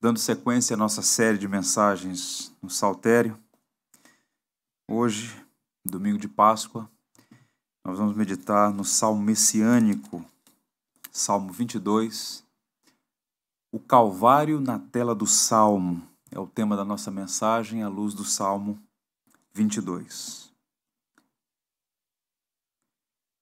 [0.00, 3.38] dando sequência à nossa série de mensagens no Saltério.
[4.88, 5.34] Hoje,
[5.84, 6.90] domingo de Páscoa,
[7.84, 10.24] nós vamos meditar no Salmo Messiânico,
[11.10, 12.44] Salmo 22.
[13.72, 18.24] O Calvário na tela do Salmo é o tema da nossa mensagem à luz do
[18.24, 18.80] Salmo
[19.52, 20.52] 22.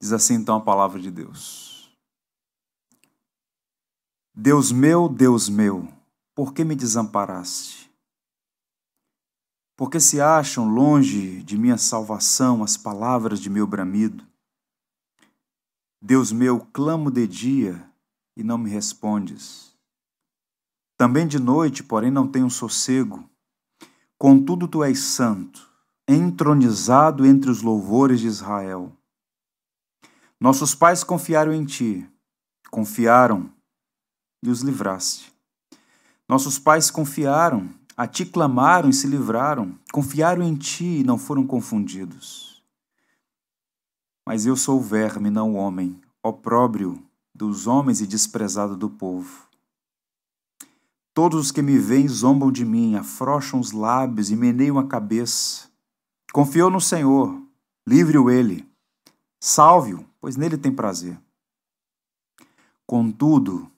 [0.00, 1.90] Diz assim então a palavra de Deus.
[4.34, 5.88] Deus meu, Deus meu,
[6.34, 7.92] por que me desamparaste?
[9.76, 14.26] Porque se acham longe de minha salvação as palavras de meu bramido?
[16.00, 17.90] Deus meu, clamo de dia
[18.36, 19.74] e não me respondes.
[20.96, 23.28] Também de noite, porém, não tenho sossego.
[24.16, 25.68] Contudo, tu és santo,
[26.06, 28.92] entronizado entre os louvores de Israel.
[30.38, 32.08] Nossos pais confiaram em ti,
[32.70, 33.52] confiaram
[34.42, 35.33] e os livraste.
[36.28, 41.46] Nossos pais confiaram, a ti clamaram e se livraram, confiaram em ti e não foram
[41.46, 42.62] confundidos.
[44.26, 47.02] Mas eu sou o verme, não o homem, opróbrio
[47.34, 49.46] dos homens e desprezado do povo.
[51.12, 55.68] Todos os que me veem zombam de mim, afrouxam os lábios e meneiam a cabeça.
[56.32, 57.40] Confiou no Senhor,
[57.86, 58.68] livre-o ele.
[59.40, 61.20] Salve-o, pois nele tem prazer.
[62.86, 63.70] Contudo,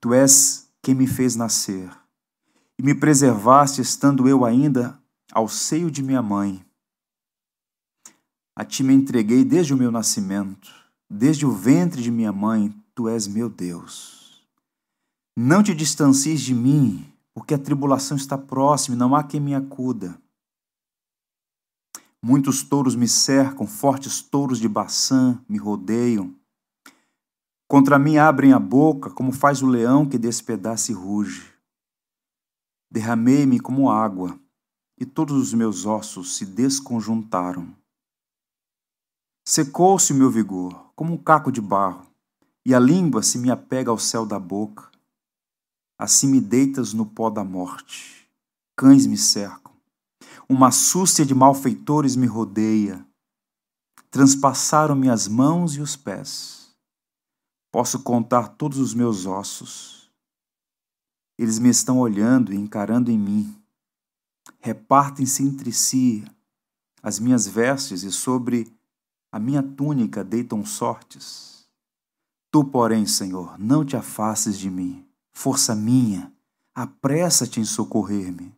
[0.00, 1.90] tu és quem me fez nascer,
[2.78, 4.96] e me preservaste estando eu ainda
[5.32, 6.64] ao seio de minha mãe.
[8.54, 10.72] A ti me entreguei desde o meu nascimento,
[11.10, 14.46] desde o ventre de minha mãe, tu és meu Deus.
[15.36, 19.56] Não te distancies de mim, porque a tribulação está próxima e não há quem me
[19.56, 20.16] acuda.
[22.22, 26.32] Muitos touros me cercam, fortes touros de Baçã me rodeiam.
[27.68, 31.52] Contra mim abrem a boca, como faz o leão que despedaça e ruge.
[32.88, 34.38] Derramei-me como água,
[34.96, 37.74] e todos os meus ossos se desconjuntaram.
[39.44, 42.06] Secou-se o meu vigor, como um caco de barro,
[42.64, 44.88] e a língua se me apega ao céu da boca.
[45.98, 48.28] Assim me deitas no pó da morte.
[48.76, 49.72] Cães me cercam.
[50.48, 53.04] Uma súcia de malfeitores me rodeia.
[54.08, 56.65] Transpassaram-me as mãos e os pés
[57.76, 60.10] Posso contar todos os meus ossos.
[61.36, 63.54] Eles me estão olhando e encarando em mim.
[64.60, 66.24] Repartem-se entre si
[67.02, 68.74] as minhas vestes e sobre
[69.30, 71.68] a minha túnica deitam sortes.
[72.50, 75.06] Tu, porém, Senhor, não te afastes de mim.
[75.34, 76.32] Força minha,
[76.74, 78.56] apressa-te em socorrer-me.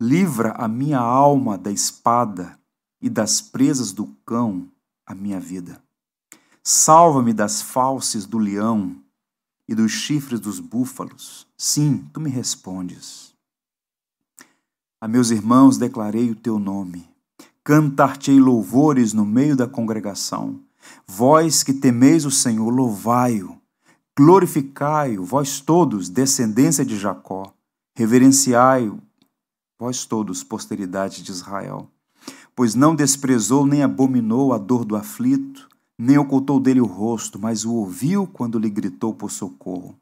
[0.00, 2.58] Livra a minha alma da espada
[3.00, 4.68] e das presas do cão
[5.06, 5.80] a minha vida.
[6.72, 8.94] Salva-me das falses do leão
[9.66, 11.44] e dos chifres dos búfalos.
[11.58, 13.34] Sim, tu me respondes.
[15.00, 17.10] A meus irmãos declarei o teu nome.
[17.64, 20.60] Cantar-te-ei louvores no meio da congregação.
[21.08, 23.60] Vós que temeis o Senhor, louvai-o.
[24.16, 27.52] Glorificai-o, vós todos, descendência de Jacó.
[27.96, 29.00] Reverenciai-o,
[29.76, 31.90] vós todos, posteridade de Israel.
[32.54, 35.68] Pois não desprezou nem abominou a dor do aflito,
[36.02, 39.94] nem ocultou dele o rosto, mas o ouviu quando lhe gritou por socorro.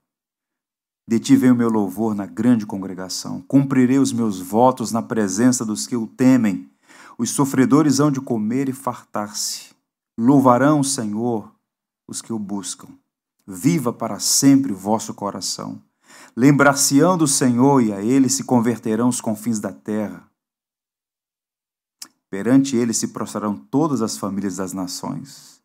[1.08, 3.42] De ti vem o meu louvor na grande congregação.
[3.48, 6.70] Cumprirei os meus votos na presença dos que o temem.
[7.18, 9.70] Os sofredores hão de comer e fartar-se.
[10.16, 11.52] Louvarão o Senhor
[12.06, 12.88] os que o buscam.
[13.44, 15.82] Viva para sempre o vosso coração.
[16.36, 20.30] Lembrar-se-ão do Senhor e a ele se converterão os confins da terra.
[22.30, 25.57] Perante ele se prostrarão todas as famílias das nações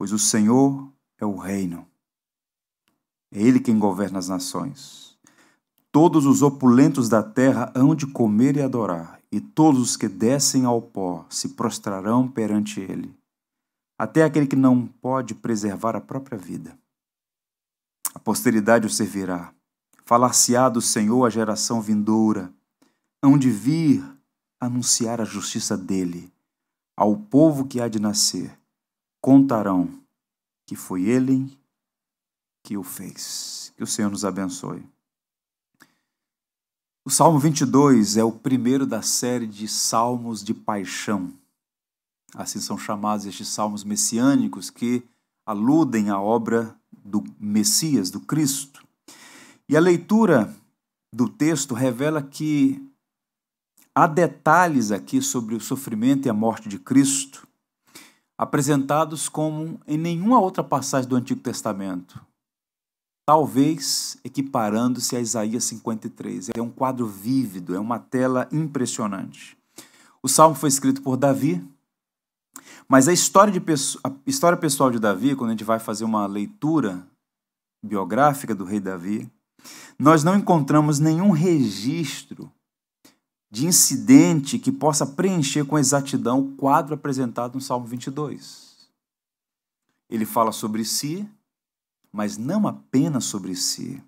[0.00, 1.86] pois o Senhor é o reino.
[3.30, 5.14] É Ele quem governa as nações.
[5.92, 10.64] Todos os opulentos da terra hão de comer e adorar, e todos os que descem
[10.64, 13.14] ao pó se prostrarão perante Ele,
[13.98, 16.78] até aquele que não pode preservar a própria vida.
[18.14, 19.52] A posteridade o servirá.
[20.06, 22.50] Falar-se-á do Senhor a geração vindoura,
[23.22, 24.02] hão de vir
[24.58, 26.32] anunciar a justiça dele
[26.96, 28.58] ao povo que há de nascer
[29.20, 29.99] contarão
[30.70, 31.50] que foi Ele
[32.62, 33.72] que o fez.
[33.76, 34.88] Que o Senhor nos abençoe.
[37.04, 41.34] O Salmo 22 é o primeiro da série de salmos de paixão.
[42.36, 45.02] Assim são chamados estes salmos messiânicos que
[45.44, 48.86] aludem à obra do Messias, do Cristo.
[49.68, 50.54] E a leitura
[51.12, 52.80] do texto revela que
[53.92, 57.49] há detalhes aqui sobre o sofrimento e a morte de Cristo
[58.40, 62.18] apresentados como em nenhuma outra passagem do Antigo Testamento.
[63.26, 66.48] talvez equiparando-se a Isaías 53.
[66.56, 69.56] É um quadro vívido, é uma tela impressionante.
[70.22, 71.62] O salmo foi escrito por Davi,
[72.88, 73.60] mas a história, de,
[74.02, 77.06] a história pessoal de Davi, quando a gente vai fazer uma leitura
[77.84, 79.30] biográfica do rei Davi,
[79.98, 82.50] nós não encontramos nenhum registro
[83.50, 88.88] de incidente que possa preencher com exatidão o quadro apresentado no Salmo 22.
[90.08, 91.28] Ele fala sobre si,
[92.12, 94.02] mas não apenas sobre si.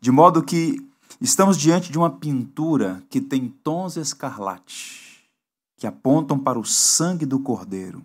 [0.00, 0.76] De modo que
[1.20, 5.28] estamos diante de uma pintura que tem tons escarlate,
[5.76, 8.04] que apontam para o sangue do Cordeiro.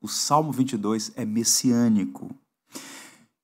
[0.00, 2.30] O Salmo 22 é messiânico.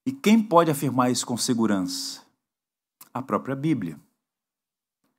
[0.06, 2.20] E quem pode afirmar isso com segurança?
[3.12, 3.98] A própria Bíblia.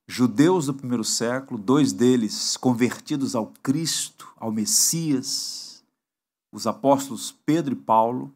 [0.07, 5.83] Judeus do primeiro século, dois deles convertidos ao Cristo, ao Messias,
[6.51, 8.33] os apóstolos Pedro e Paulo,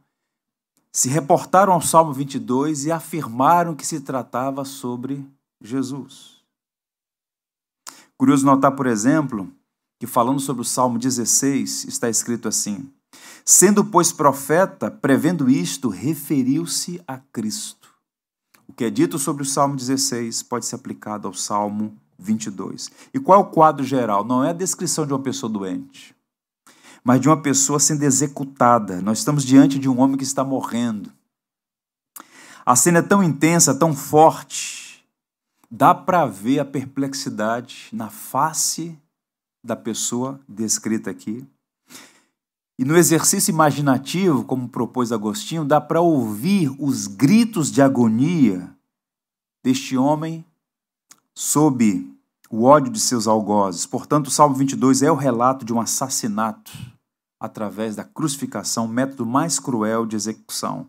[0.92, 5.24] se reportaram ao Salmo 22 e afirmaram que se tratava sobre
[5.62, 6.38] Jesus.
[8.18, 9.52] Curioso notar, por exemplo,
[10.00, 12.92] que falando sobre o Salmo 16, está escrito assim:
[13.46, 17.87] Sendo, pois, profeta, prevendo isto, referiu-se a Cristo.
[18.68, 22.92] O que é dito sobre o Salmo 16 pode ser aplicado ao Salmo 22.
[23.14, 24.24] E qual é o quadro geral?
[24.24, 26.18] Não é a descrição de uma pessoa doente
[27.08, 29.02] mas de uma pessoa sendo executada.
[29.02, 31.10] Nós estamos diante de um homem que está morrendo.
[32.66, 35.08] A cena é tão intensa, tão forte,
[35.72, 39.00] dá para ver a perplexidade na face
[39.64, 41.48] da pessoa descrita aqui.
[42.80, 48.72] E no exercício imaginativo, como propôs Agostinho, dá para ouvir os gritos de agonia
[49.64, 50.46] deste homem
[51.34, 52.08] sob
[52.50, 53.86] o ódio de seus algozes.
[53.86, 56.72] Portanto, o Salmo 22 é o relato de um assassinato
[57.40, 60.88] através da crucificação, método mais cruel de execução.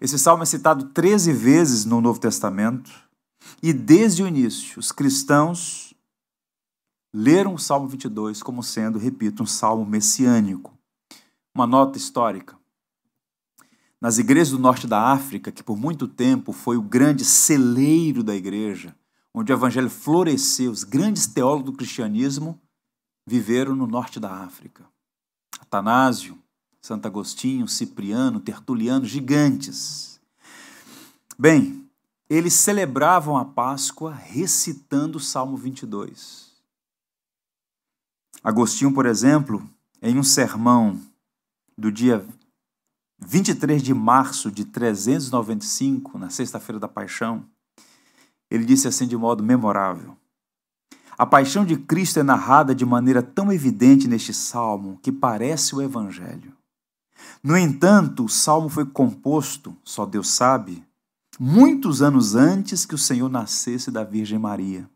[0.00, 2.90] Esse salmo é citado 13 vezes no Novo Testamento
[3.62, 5.94] e desde o início os cristãos
[7.12, 10.79] leram o Salmo 22 como sendo, repito, um salmo messiânico.
[11.54, 12.56] Uma nota histórica.
[14.00, 18.34] Nas igrejas do norte da África, que por muito tempo foi o grande celeiro da
[18.34, 18.96] igreja,
[19.34, 22.58] onde o evangelho floresceu, os grandes teólogos do cristianismo
[23.26, 24.84] viveram no norte da África.
[25.60, 26.38] Atanásio,
[26.80, 30.18] Santo Agostinho, Cipriano, Tertuliano, gigantes.
[31.38, 31.86] Bem,
[32.28, 36.50] eles celebravam a Páscoa recitando o Salmo 22.
[38.42, 39.68] Agostinho, por exemplo,
[40.00, 40.98] em um sermão
[41.80, 42.22] do dia
[43.26, 47.44] 23 de março de 395, na sexta-feira da Paixão,
[48.50, 50.14] ele disse assim de modo memorável:
[51.16, 55.80] a paixão de Cristo é narrada de maneira tão evidente neste salmo que parece o
[55.80, 56.52] Evangelho.
[57.42, 60.84] No entanto, o salmo foi composto, só Deus sabe,
[61.38, 64.88] muitos anos antes que o Senhor nascesse da Virgem Maria.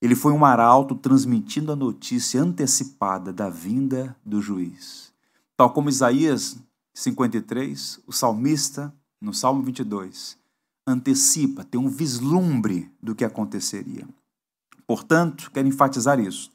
[0.00, 5.11] Ele foi um arauto transmitindo a notícia antecipada da vinda do juiz.
[5.62, 6.58] Tal como Isaías
[6.92, 10.36] 53, o salmista, no Salmo 22,
[10.84, 14.04] antecipa, tem um vislumbre do que aconteceria.
[14.84, 16.50] Portanto, quero enfatizar isso.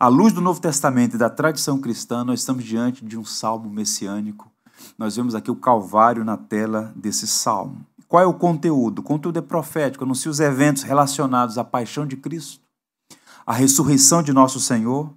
[0.00, 3.70] À luz do Novo Testamento e da tradição cristã, nós estamos diante de um salmo
[3.70, 4.50] messiânico.
[4.98, 7.86] Nós vemos aqui o Calvário na tela desse salmo.
[8.08, 8.98] Qual é o conteúdo?
[8.98, 12.64] O conteúdo é profético, anuncia os eventos relacionados à paixão de Cristo,
[13.46, 15.14] à ressurreição de nosso Senhor,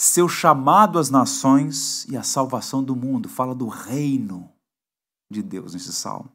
[0.00, 3.28] seu chamado às nações e a salvação do mundo.
[3.28, 4.48] Fala do reino
[5.28, 6.30] de Deus nesse salmo.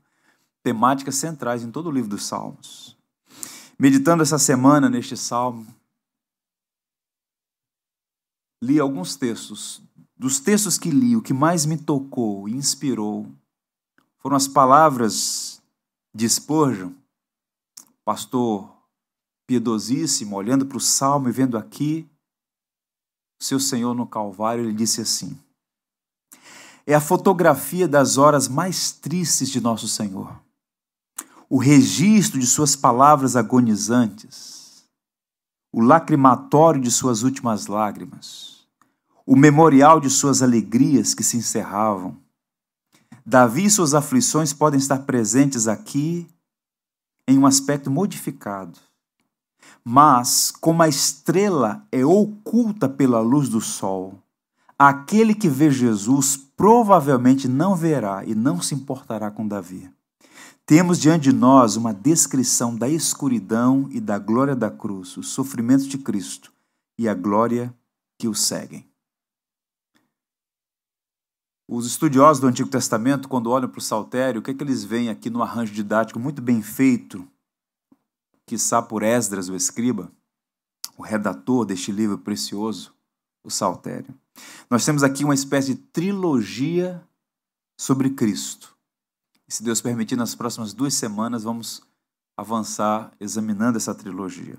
[0.62, 2.98] Temáticas centrais em todo o livro dos Salmos.
[3.80, 5.66] Meditando essa semana neste salmo,
[8.62, 9.82] li alguns textos.
[10.18, 13.32] Dos textos que li, o que mais me tocou e inspirou
[14.18, 15.62] foram as palavras
[16.14, 16.92] de Spurgeon,
[18.04, 18.74] pastor
[19.48, 22.10] piedosíssimo, olhando para o salmo e vendo aqui
[23.44, 25.38] seu Senhor no Calvário, ele disse assim:
[26.86, 30.44] É a fotografia das horas mais tristes de nosso Senhor
[31.54, 34.84] o registro de suas palavras agonizantes,
[35.72, 38.66] o lacrimatório de suas últimas lágrimas,
[39.24, 42.18] o memorial de suas alegrias que se encerravam.
[43.24, 46.28] Davi e suas aflições podem estar presentes aqui
[47.28, 48.80] em um aspecto modificado.
[49.86, 54.24] Mas, como a estrela é oculta pela luz do sol,
[54.80, 59.90] aquele que vê Jesus provavelmente não verá e não se importará com Davi.
[60.66, 65.88] Temos diante de nós uma descrição da escuridão e da glória da cruz, os sofrimentos
[65.88, 66.54] de Cristo
[66.98, 67.74] e a glória
[68.18, 68.88] que o seguem.
[71.68, 74.84] Os estudiosos do Antigo Testamento, quando olham para o saltério, o que, é que eles
[74.84, 77.28] veem aqui no arranjo didático muito bem feito,
[78.52, 80.12] está por Esdras, o escriba,
[80.98, 82.94] o redator deste livro precioso,
[83.44, 84.14] o saltério.
[84.70, 87.04] Nós temos aqui uma espécie de trilogia
[87.78, 88.76] sobre Cristo.
[89.48, 91.82] E se Deus permitir, nas próximas duas semanas vamos
[92.36, 94.58] avançar examinando essa trilogia.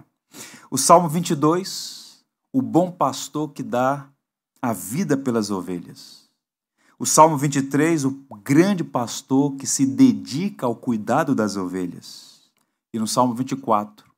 [0.70, 4.08] O Salmo 22, o bom pastor que dá
[4.60, 6.28] a vida pelas ovelhas.
[6.98, 8.10] O Salmo 23, o
[8.42, 12.33] grande pastor que se dedica ao cuidado das ovelhas.
[12.94, 14.08] E no Salmo 24,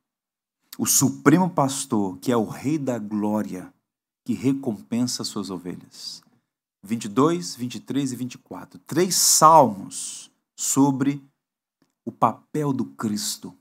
[0.77, 3.73] o supremo pastor, que é o Rei da Glória,
[4.23, 6.23] que recompensa suas ovelhas.
[6.83, 8.79] 22, 23 e 24.
[8.81, 11.25] Três salmos sobre
[12.05, 13.57] o papel do Cristo.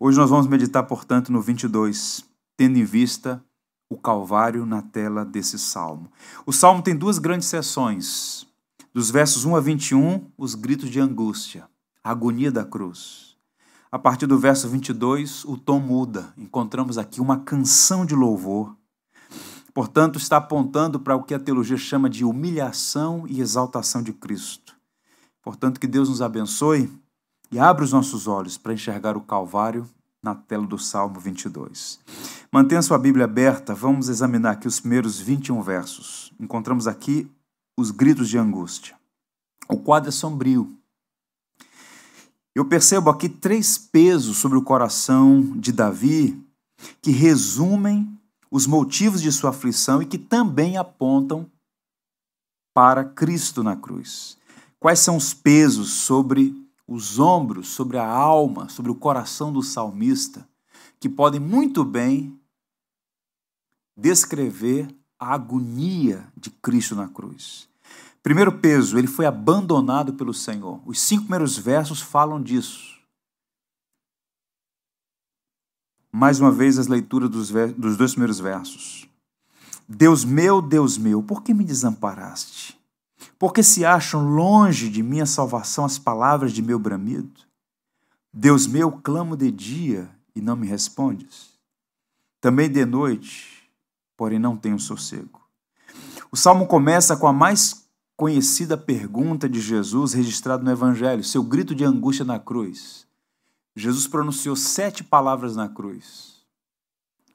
[0.00, 2.24] Hoje nós vamos meditar, portanto, no 22,
[2.56, 3.44] tendo em vista
[3.90, 6.10] o Calvário na tela desse salmo.
[6.46, 8.46] O salmo tem duas grandes seções.
[8.94, 11.68] Dos versos 1 a 21, os gritos de angústia,
[12.02, 13.33] a agonia da cruz.
[13.94, 16.34] A partir do verso 22, o tom muda.
[16.36, 18.76] Encontramos aqui uma canção de louvor.
[19.72, 24.74] Portanto, está apontando para o que a teologia chama de humilhação e exaltação de Cristo.
[25.40, 26.90] Portanto, que Deus nos abençoe
[27.52, 29.88] e abra os nossos olhos para enxergar o Calvário
[30.20, 32.00] na tela do Salmo 22.
[32.50, 36.32] Mantenha sua Bíblia aberta, vamos examinar aqui os primeiros 21 versos.
[36.40, 37.30] Encontramos aqui
[37.78, 38.96] os gritos de angústia.
[39.68, 40.76] O quadro é sombrio.
[42.54, 46.40] Eu percebo aqui três pesos sobre o coração de Davi
[47.02, 48.08] que resumem
[48.50, 51.50] os motivos de sua aflição e que também apontam
[52.72, 54.38] para Cristo na cruz.
[54.78, 56.54] Quais são os pesos sobre
[56.86, 60.46] os ombros, sobre a alma, sobre o coração do salmista,
[61.00, 62.38] que podem muito bem
[63.96, 67.68] descrever a agonia de Cristo na cruz.
[68.24, 70.80] Primeiro peso, ele foi abandonado pelo Senhor.
[70.86, 72.98] Os cinco primeiros versos falam disso.
[76.10, 79.06] Mais uma vez, as leituras dos, dos dois primeiros versos.
[79.86, 82.80] Deus meu, Deus meu, por que me desamparaste?
[83.38, 87.42] Porque se acham longe de minha salvação as palavras de meu bramido?
[88.32, 91.50] Deus meu, clamo de dia e não me respondes.
[92.40, 93.70] Também de noite,
[94.16, 95.42] porém não tenho sossego.
[96.32, 97.83] O salmo começa com a mais
[98.16, 103.06] conhecida pergunta de Jesus registrada no Evangelho, seu grito de angústia na cruz.
[103.76, 106.34] Jesus pronunciou sete palavras na cruz.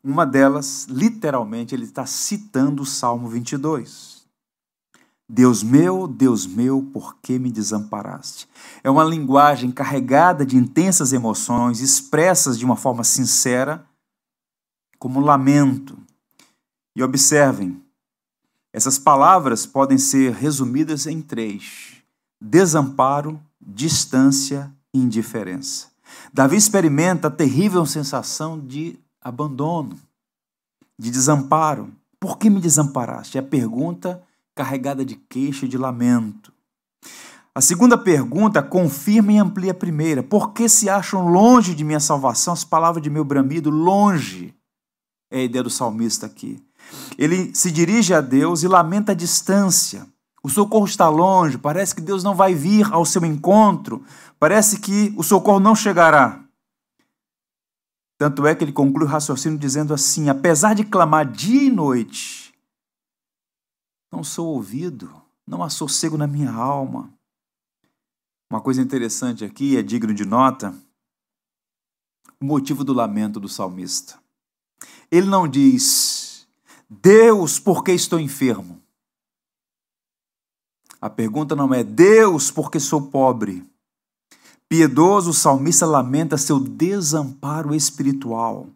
[0.01, 4.19] Uma delas, literalmente, ele está citando o Salmo 22.
[5.27, 8.49] Deus meu, Deus meu, por que me desamparaste?
[8.83, 13.85] É uma linguagem carregada de intensas emoções, expressas de uma forma sincera,
[14.97, 15.97] como lamento.
[16.95, 17.79] E observem,
[18.71, 21.97] essas palavras podem ser resumidas em três:
[22.39, 25.87] desamparo, distância e indiferença.
[26.33, 29.97] Davi experimenta a terrível sensação de abandono,
[30.97, 31.91] de desamparo.
[32.19, 33.37] Por que me desamparaste?
[33.37, 34.21] É a pergunta
[34.55, 36.51] carregada de queixa e de lamento.
[37.55, 40.21] A segunda pergunta confirma e amplia a primeira.
[40.21, 43.69] Por que se acham longe de minha salvação as palavras de meu bramido?
[43.69, 44.53] Longe
[45.31, 46.63] é a ideia do salmista aqui.
[47.17, 50.07] Ele se dirige a Deus e lamenta a distância.
[50.41, 54.03] O socorro está longe, parece que Deus não vai vir ao seu encontro,
[54.39, 56.43] parece que o socorro não chegará.
[58.17, 62.53] Tanto é que ele conclui o raciocínio dizendo assim: apesar de clamar dia e noite,
[64.11, 65.09] não sou ouvido,
[65.47, 67.13] não há sossego na minha alma.
[68.51, 70.73] Uma coisa interessante aqui, é digno de nota,
[72.41, 74.17] o motivo do lamento do salmista.
[75.11, 76.18] Ele não diz,
[76.89, 78.81] Deus, por que estou enfermo?
[80.99, 83.63] A pergunta não é, Deus, porque sou pobre?
[84.67, 88.67] Piedoso, o salmista lamenta seu desamparo espiritual.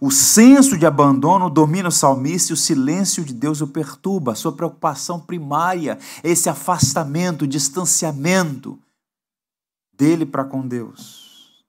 [0.00, 4.34] O senso de abandono domina o salmista e o silêncio de Deus o perturba.
[4.34, 8.78] Sua preocupação primária é esse afastamento, distanciamento
[9.92, 11.64] dele para com Deus.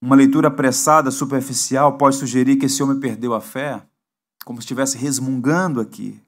[0.00, 3.82] Uma leitura apressada, superficial, pode sugerir que esse homem perdeu a fé,
[4.44, 6.20] como se estivesse resmungando aqui.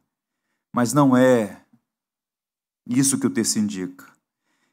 [0.75, 1.63] Mas não é
[2.87, 4.07] isso que o texto indica.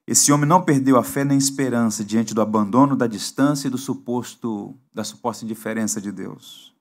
[0.06, 3.72] Esse homem não perdeu a fé nem a esperança diante do abandono, da distância e
[3.72, 6.74] do suposto da suposta indiferença de Deus.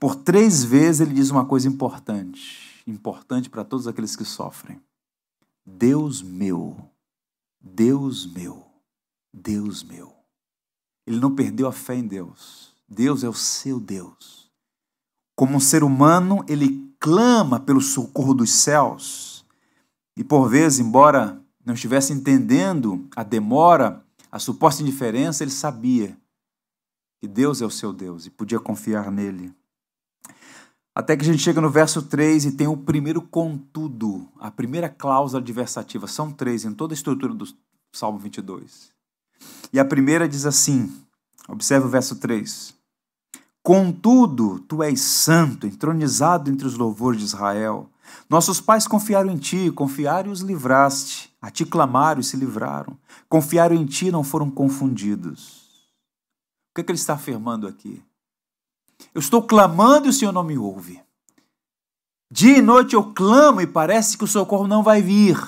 [0.00, 4.80] Por três vezes ele diz uma coisa importante, importante para todos aqueles que sofrem.
[5.64, 6.76] Deus meu,
[7.60, 8.66] Deus meu,
[9.32, 10.12] Deus meu.
[11.06, 12.74] Ele não perdeu a fé em Deus.
[12.88, 14.39] Deus é o seu Deus.
[15.40, 19.42] Como um ser humano, ele clama pelo socorro dos céus
[20.14, 26.14] E por vezes, embora não estivesse entendendo a demora, a suposta indiferença, ele sabia
[27.22, 29.50] que Deus é o seu Deus e podia confiar nele.
[30.94, 34.90] Até que a gente chega no verso 3 e tem o primeiro contudo, a primeira
[34.90, 36.06] cláusula adversativa.
[36.06, 37.48] São três em toda a estrutura do
[37.94, 38.90] Salmo 22.
[39.72, 40.94] E a primeira diz assim:
[41.48, 42.78] observe o verso 3.
[43.70, 47.88] Contudo, tu és santo, entronizado entre os louvores de Israel.
[48.28, 51.32] Nossos pais confiaram em ti, confiaram e os livraste.
[51.40, 52.98] A ti clamaram e se livraram.
[53.28, 55.68] Confiaram em ti e não foram confundidos.
[56.68, 58.02] O que, é que ele está afirmando aqui?
[59.14, 61.00] Eu estou clamando e o Senhor não me ouve.
[62.28, 65.38] Dia e noite eu clamo e parece que o socorro não vai vir.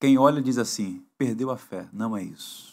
[0.00, 1.88] Quem olha diz assim: perdeu a fé.
[1.92, 2.71] Não é isso.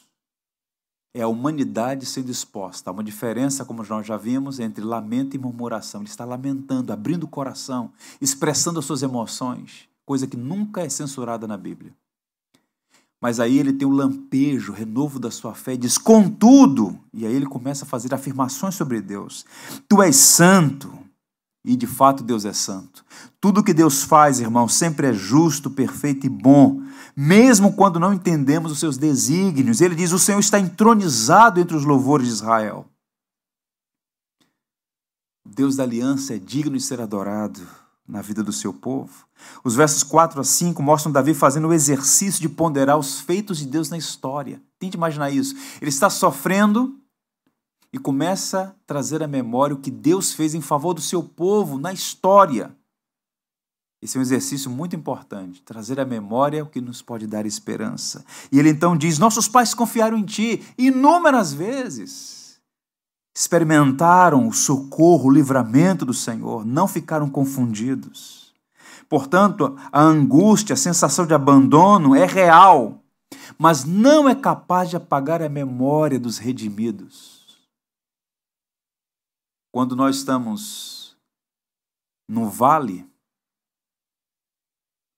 [1.14, 2.90] É a humanidade sendo exposta.
[2.90, 6.02] Há uma diferença, como nós já vimos, entre lamento e murmuração.
[6.02, 11.48] Ele está lamentando, abrindo o coração, expressando as suas emoções, coisa que nunca é censurada
[11.48, 11.94] na Bíblia.
[13.22, 17.26] Mas aí ele tem o um lampejo, o renovo da sua fé, diz: contudo, e
[17.26, 19.46] aí ele começa a fazer afirmações sobre Deus.
[19.90, 20.90] Tu és santo,
[21.66, 23.04] e de fato Deus é santo.
[23.42, 26.82] Tudo que Deus faz, irmão, sempre é justo, perfeito e bom,
[27.22, 29.82] mesmo quando não entendemos os seus desígnios.
[29.82, 32.86] Ele diz: o Senhor está entronizado entre os louvores de Israel.
[35.46, 37.60] Deus da aliança é digno de ser adorado
[38.08, 39.28] na vida do seu povo.
[39.66, 43.66] Os versos 4 a 5 mostram Davi fazendo o exercício de ponderar os feitos de
[43.66, 44.62] Deus na história.
[44.80, 45.56] Tente imaginar isso.
[45.82, 46.98] Ele está sofrendo
[47.92, 51.78] e começa a trazer à memória o que Deus fez em favor do seu povo
[51.78, 52.74] na história.
[54.02, 58.24] Esse é um exercício muito importante, trazer à memória o que nos pode dar esperança.
[58.52, 62.40] E ele então diz: Nossos pais confiaram em ti inúmeras vezes
[63.40, 68.54] experimentaram o socorro, o livramento do Senhor, não ficaram confundidos.
[69.08, 73.02] Portanto, a angústia, a sensação de abandono é real,
[73.58, 77.58] mas não é capaz de apagar a memória dos redimidos.
[79.72, 81.16] Quando nós estamos
[82.28, 83.09] no vale,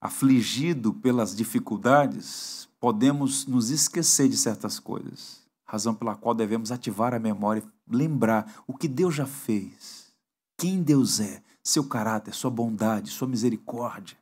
[0.01, 7.19] afligido pelas dificuldades, podemos nos esquecer de certas coisas razão pela qual devemos ativar a
[7.19, 10.11] memória, lembrar o que Deus já fez,
[10.57, 14.17] quem Deus é, seu caráter, sua bondade, sua misericórdia.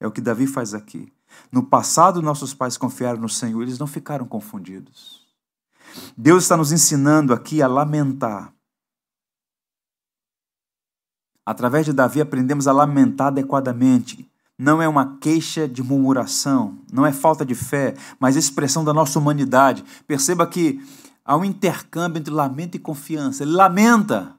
[0.00, 1.12] É o que Davi faz aqui.
[1.52, 5.24] No passado, nossos pais confiaram no Senhor, eles não ficaram confundidos.
[6.16, 8.52] Deus está nos ensinando aqui a lamentar.
[11.44, 17.12] Através de Davi, aprendemos a lamentar adequadamente, não é uma queixa de murmuração, não é
[17.12, 19.84] falta de fé, mas expressão da nossa humanidade.
[20.06, 20.80] Perceba que
[21.24, 23.42] há um intercâmbio entre lamento e confiança.
[23.42, 24.38] Ele lamenta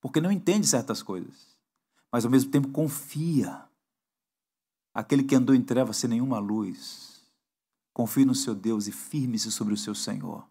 [0.00, 1.56] porque não entende certas coisas,
[2.12, 3.62] mas ao mesmo tempo confia.
[4.94, 7.22] Aquele que andou em trevas sem nenhuma luz,
[7.94, 10.44] confie no seu Deus e firme-se sobre o seu Senhor.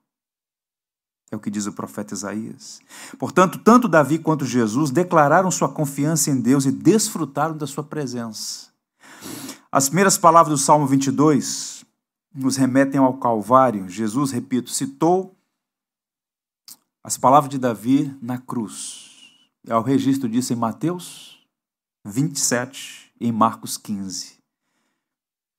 [1.29, 2.81] É o que diz o profeta Isaías.
[3.19, 8.70] Portanto, tanto Davi quanto Jesus declararam sua confiança em Deus e desfrutaram da sua presença.
[9.71, 11.85] As primeiras palavras do Salmo 22
[12.33, 13.89] nos remetem ao Calvário.
[13.89, 15.35] Jesus, repito, citou
[17.03, 19.09] as palavras de Davi na cruz.
[19.65, 21.31] É o registro disso em Mateus
[22.05, 24.39] 27 e em Marcos 15.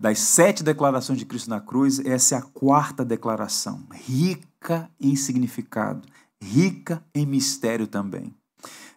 [0.00, 6.08] Das sete declarações de Cristo na cruz, essa é a quarta declaração, rica em significado,
[6.42, 8.34] rica em mistério também.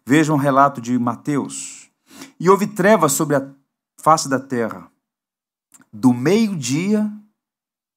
[0.04, 1.89] Vejam um relato de Mateus.
[2.39, 3.47] E houve trevas sobre a
[4.06, 4.88] face da terra,
[5.91, 7.12] do meio-dia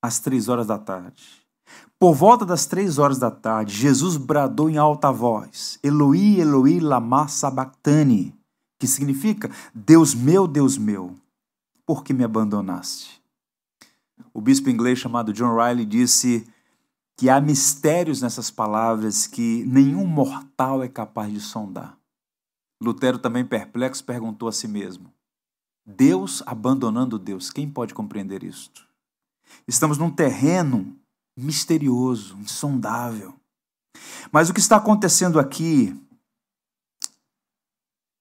[0.01, 1.23] às três horas da tarde.
[1.99, 7.29] Por volta das três horas da tarde, Jesus bradou em alta voz: Eloi, Eloi, lama
[7.29, 8.35] sabachthani,
[8.79, 11.15] que significa: Deus meu, Deus meu,
[11.85, 13.23] por que me abandonaste?
[14.33, 16.49] O bispo inglês chamado John Riley disse
[17.19, 21.99] que há mistérios nessas palavras que nenhum mortal é capaz de sondar.
[22.81, 25.13] Lutero, também perplexo, perguntou a si mesmo:
[25.91, 27.51] Deus abandonando Deus.
[27.51, 28.87] Quem pode compreender isto?
[29.67, 30.95] Estamos num terreno
[31.35, 33.35] misterioso, insondável.
[34.31, 35.99] Mas o que está acontecendo aqui,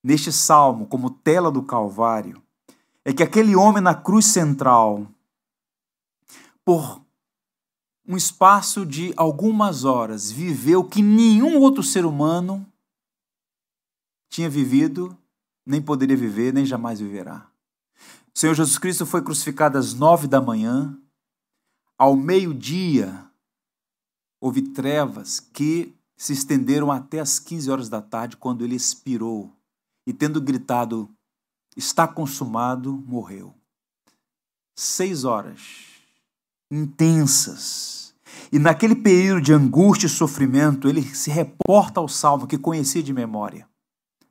[0.01, 2.41] neste salmo, como tela do Calvário,
[3.03, 5.06] é que aquele homem na cruz central,
[6.63, 7.01] por
[8.08, 12.65] um espaço de algumas horas, viveu que nenhum outro ser humano
[14.30, 15.17] tinha vivido,
[15.65, 17.45] nem poderia viver, nem jamais viverá.
[18.38, 20.95] O Senhor Jesus Cristo foi crucificado às nove da manhã.
[21.97, 23.28] Ao meio-dia,
[24.39, 29.52] houve trevas que se estenderam até as 15 horas da tarde, quando ele expirou.
[30.06, 31.10] E tendo gritado,
[31.76, 33.56] está consumado, morreu.
[34.76, 35.88] seis horas
[36.69, 38.13] intensas.
[38.52, 43.12] E naquele período de angústia e sofrimento, ele se reporta ao salmo que conhecia de
[43.12, 43.67] memória.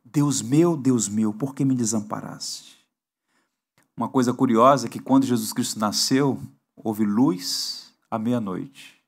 [0.04, 2.75] Deus meu, Deus meu, por que me desamparaste?
[3.96, 6.38] Uma coisa curiosa é que quando Jesus Cristo nasceu,
[6.76, 9.02] houve luz à meia-noite.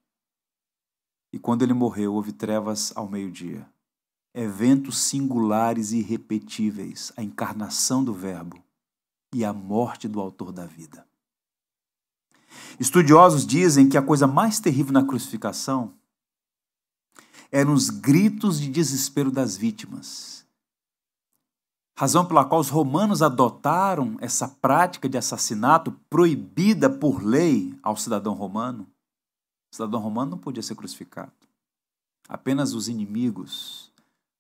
[1.31, 3.69] E quando ele morreu, houve trevas ao meio-dia.
[4.35, 8.63] Eventos singulares e irrepetíveis, a encarnação do Verbo
[9.35, 11.07] e a morte do autor da vida.
[12.81, 15.93] Estudiosos dizem que a coisa mais terrível na crucificação
[17.53, 20.38] eram os gritos de desespero das vítimas.
[21.99, 28.35] Razão pela qual os romanos adotaram essa prática de assassinato proibida por lei ao cidadão
[28.35, 28.87] romano.
[29.73, 31.33] O cidadão romano não podia ser crucificado.
[32.29, 33.91] Apenas os inimigos,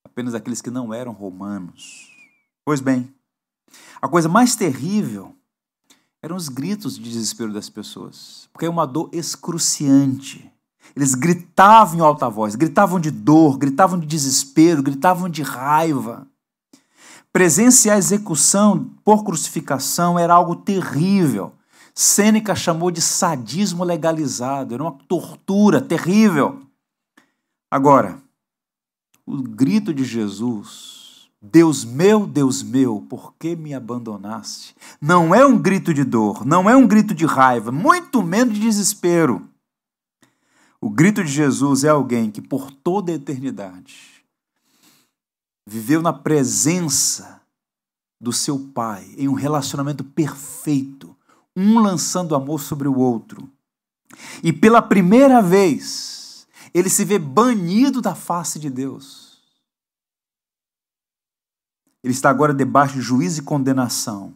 [0.04, 2.16] apenas aqueles que não eram romanos.
[2.64, 3.12] Pois bem,
[4.00, 5.34] a coisa mais terrível
[6.22, 10.48] eram os gritos de desespero das pessoas, porque é uma dor excruciante.
[10.94, 16.24] Eles gritavam em alta voz, gritavam de dor, gritavam de desespero, gritavam de raiva.
[17.38, 21.52] Presenciar a execução por crucificação era algo terrível.
[21.94, 26.60] Sêneca chamou de sadismo legalizado, era uma tortura terrível.
[27.70, 28.20] Agora,
[29.24, 34.74] o grito de Jesus Deus meu, Deus meu, por que me abandonaste?
[35.00, 38.60] Não é um grito de dor, não é um grito de raiva, muito menos de
[38.62, 39.48] desespero.
[40.80, 44.07] O grito de Jesus é alguém que por toda a eternidade
[45.68, 47.40] viveu na presença
[48.20, 51.16] do seu Pai, em um relacionamento perfeito,
[51.56, 53.48] um lançando amor sobre o outro.
[54.42, 59.28] E pela primeira vez, ele se vê banido da face de Deus
[62.02, 64.34] ele está agora debaixo de juízo e condenação.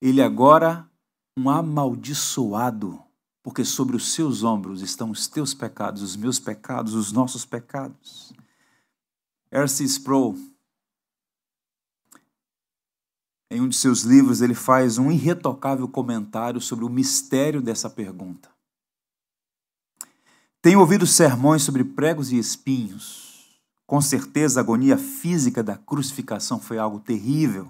[0.00, 0.88] Ele agora
[1.36, 3.02] um amaldiçoado,
[3.42, 8.32] porque sobre os seus ombros estão os teus pecados, os meus pecados, os nossos pecados.
[9.50, 9.84] R.C.
[9.84, 10.36] Sproul,
[13.50, 18.50] em um de seus livros, ele faz um irretocável comentário sobre o mistério dessa pergunta.
[20.60, 23.26] Tenho ouvido sermões sobre pregos e espinhos,
[23.86, 27.68] com certeza, a agonia física da crucificação foi algo terrível.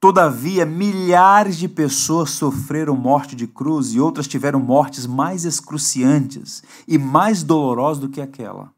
[0.00, 6.98] Todavia, milhares de pessoas sofreram morte de cruz e outras tiveram mortes mais excruciantes e
[6.98, 8.74] mais dolorosas do que aquela.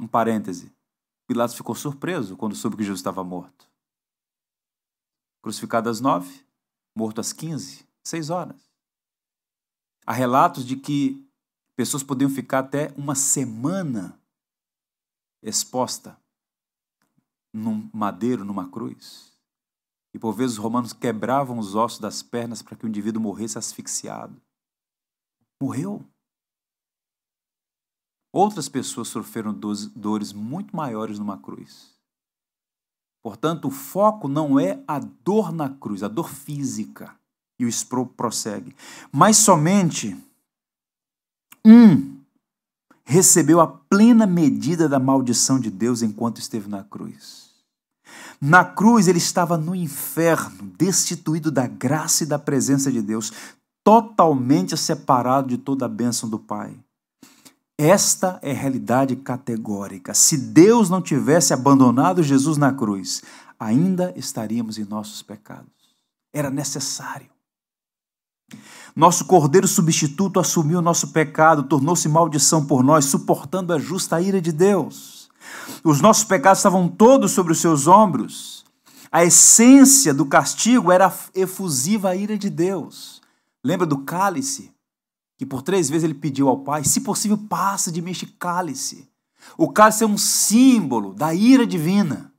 [0.00, 0.72] Um parêntese.
[1.26, 3.68] Pilatos ficou surpreso quando soube que Jesus estava morto.
[5.42, 6.44] Crucificado às nove,
[6.96, 8.68] morto às quinze, seis horas.
[10.06, 11.22] Há relatos de que
[11.76, 14.18] pessoas podiam ficar até uma semana
[15.42, 16.18] exposta
[17.52, 19.32] num madeiro, numa cruz.
[20.14, 23.58] E por vezes os romanos quebravam os ossos das pernas para que o indivíduo morresse
[23.58, 24.40] asfixiado.
[25.60, 26.04] Morreu.
[28.32, 31.94] Outras pessoas sofreram dores muito maiores numa cruz.
[33.22, 37.14] Portanto, o foco não é a dor na cruz, a dor física.
[37.58, 38.74] E o Spro prossegue.
[39.10, 40.16] Mas somente
[41.64, 42.16] um
[43.04, 47.48] recebeu a plena medida da maldição de Deus enquanto esteve na cruz.
[48.40, 53.32] Na cruz ele estava no inferno, destituído da graça e da presença de Deus,
[53.82, 56.78] totalmente separado de toda a bênção do Pai.
[57.80, 60.12] Esta é a realidade categórica.
[60.12, 63.22] Se Deus não tivesse abandonado Jesus na cruz,
[63.56, 65.70] ainda estaríamos em nossos pecados.
[66.32, 67.28] Era necessário.
[68.96, 74.50] Nosso Cordeiro substituto assumiu nosso pecado, tornou-se maldição por nós, suportando a justa ira de
[74.50, 75.28] Deus.
[75.84, 78.64] Os nossos pecados estavam todos sobre os seus ombros.
[79.12, 83.22] A essência do castigo era a efusiva ira de Deus.
[83.62, 84.72] Lembra do cálice?
[85.38, 89.08] Que por três vezes ele pediu ao Pai: se possível, passa de mim este cálice.
[89.56, 92.34] O cálice é um símbolo da ira divina.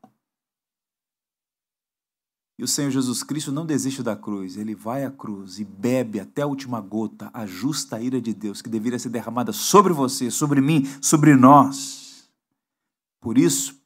[2.60, 6.20] E o Senhor Jesus Cristo não desiste da cruz, ele vai à cruz e bebe
[6.20, 10.30] até a última gota a justa ira de Deus que deveria ser derramada sobre você,
[10.30, 12.30] sobre mim, sobre nós.
[13.22, 13.82] Por isso,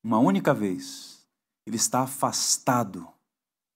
[0.00, 1.26] uma única vez,
[1.66, 3.04] ele está afastado,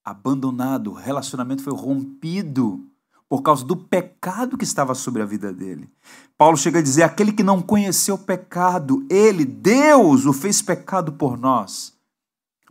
[0.05, 2.89] abandonado, o relacionamento foi rompido
[3.29, 5.91] por causa do pecado que estava sobre a vida dele.
[6.39, 11.13] Paulo chega a dizer: aquele que não conheceu o pecado, ele, Deus, o fez pecado
[11.13, 11.97] por nós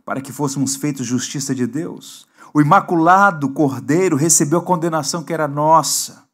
[0.06, 2.28] para que fôssemos feitos justiça de Deus.
[2.54, 6.24] O imaculado Cordeiro recebeu a condenação que era nossa.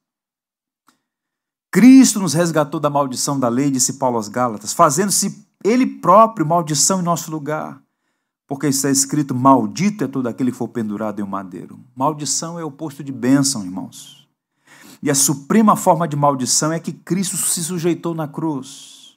[1.73, 7.01] Cristo nos resgatou da maldição da lei, disse Paulo aos Gálatas, fazendo-se ele próprio maldição
[7.01, 7.82] em nosso lugar.
[8.53, 11.81] Porque está escrito: Maldito é todo aquele que for pendurado em um madeiro.
[11.97, 14.29] Maldição é o oposto de bênção, irmãos.
[15.03, 19.17] E a suprema forma de maldição é que Cristo se sujeitou na cruz.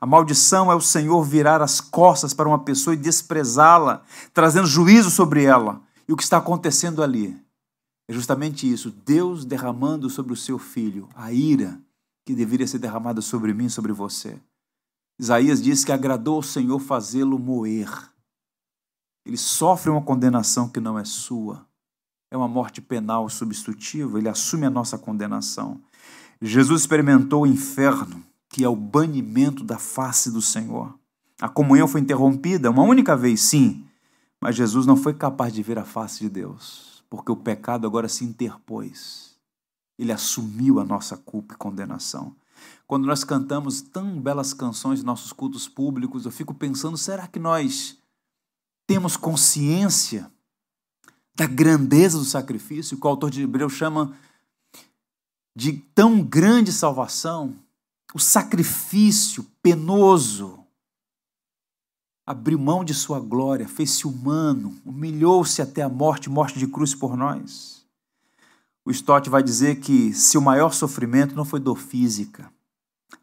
[0.00, 5.10] A maldição é o Senhor virar as costas para uma pessoa e desprezá-la, trazendo juízo
[5.10, 5.82] sobre ela.
[6.06, 7.36] E o que está acontecendo ali
[8.08, 11.80] é justamente isso: Deus derramando sobre o seu filho a ira
[12.24, 14.38] que deveria ser derramada sobre mim, sobre você.
[15.18, 18.14] Isaías diz que agradou ao Senhor fazê-lo moer.
[19.26, 21.66] Ele sofre uma condenação que não é sua.
[22.30, 25.80] É uma morte penal substitutiva, ele assume a nossa condenação.
[26.40, 30.96] Jesus experimentou o inferno, que é o banimento da face do Senhor.
[31.40, 33.84] A comunhão foi interrompida uma única vez, sim,
[34.40, 38.08] mas Jesus não foi capaz de ver a face de Deus, porque o pecado agora
[38.08, 39.34] se interpôs.
[39.98, 42.36] Ele assumiu a nossa culpa e condenação.
[42.86, 47.38] Quando nós cantamos tão belas canções em nossos cultos públicos, eu fico pensando: será que
[47.38, 47.98] nós
[48.86, 50.30] temos consciência
[51.34, 54.16] da grandeza do sacrifício, que o autor de Hebreus chama
[55.54, 57.54] de tão grande salvação?
[58.14, 60.64] O sacrifício penoso
[62.26, 67.16] abriu mão de sua glória, fez-se humano, humilhou-se até a morte morte de cruz por
[67.16, 67.86] nós.
[68.84, 72.50] O Stott vai dizer que se o maior sofrimento não foi dor física,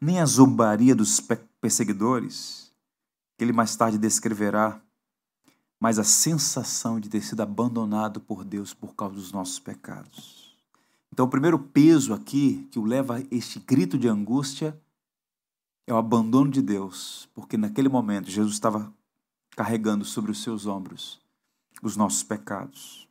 [0.00, 1.20] nem a zombaria dos
[1.60, 2.72] perseguidores,
[3.36, 4.80] que ele mais tarde descreverá,
[5.80, 10.56] mas a sensação de ter sido abandonado por Deus por causa dos nossos pecados.
[11.12, 14.78] Então, o primeiro peso aqui que o leva a este grito de angústia
[15.86, 18.92] é o abandono de Deus, porque naquele momento Jesus estava
[19.50, 21.22] carregando sobre os seus ombros
[21.82, 23.06] os nossos pecados.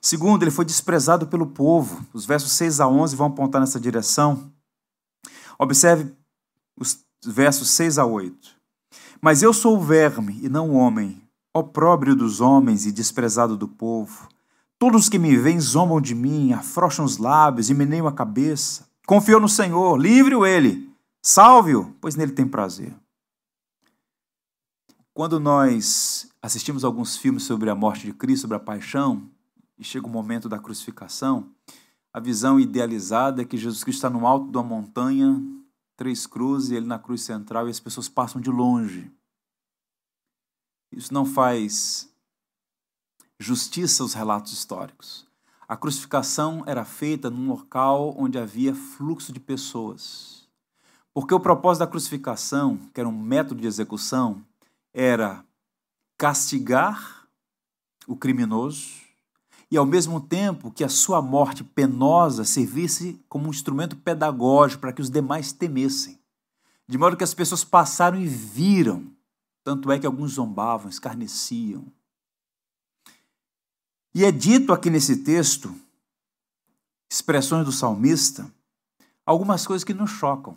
[0.00, 2.04] Segundo, ele foi desprezado pelo povo.
[2.12, 4.52] Os versos 6 a 11 vão apontar nessa direção.
[5.58, 6.12] Observe
[6.76, 8.56] os versos 6 a 8.
[9.20, 11.20] Mas eu sou o verme e não o homem,
[11.58, 14.28] opróbrio dos homens e desprezado do povo.
[14.78, 18.88] Todos os que me veem zombam de mim, afrouxam os lábios e meneiam a cabeça.
[19.06, 20.88] Confiou no Senhor, livre-o ele,
[21.22, 22.94] salve-o, pois nele tem prazer.
[25.12, 29.28] Quando nós assistimos alguns filmes sobre a morte de Cristo, sobre a paixão,
[29.76, 31.50] e chega o momento da crucificação,
[32.12, 35.42] a visão idealizada é que Jesus Cristo está no alto de uma montanha,
[35.96, 39.10] três cruzes, ele na cruz central, e as pessoas passam de longe.
[40.92, 42.08] Isso não faz
[43.38, 45.26] justiça aos relatos históricos.
[45.68, 50.48] A crucificação era feita num local onde havia fluxo de pessoas.
[51.12, 54.42] Porque o propósito da crucificação, que era um método de execução,
[54.94, 55.44] era
[56.16, 57.28] castigar
[58.06, 59.08] o criminoso
[59.70, 64.92] e, ao mesmo tempo, que a sua morte penosa servisse como um instrumento pedagógico para
[64.92, 66.18] que os demais temessem.
[66.88, 69.06] De modo que as pessoas passaram e viram.
[69.68, 71.84] Tanto é que alguns zombavam, escarneciam.
[74.14, 75.78] E é dito aqui nesse texto,
[77.12, 78.50] expressões do salmista,
[79.26, 80.56] algumas coisas que nos chocam.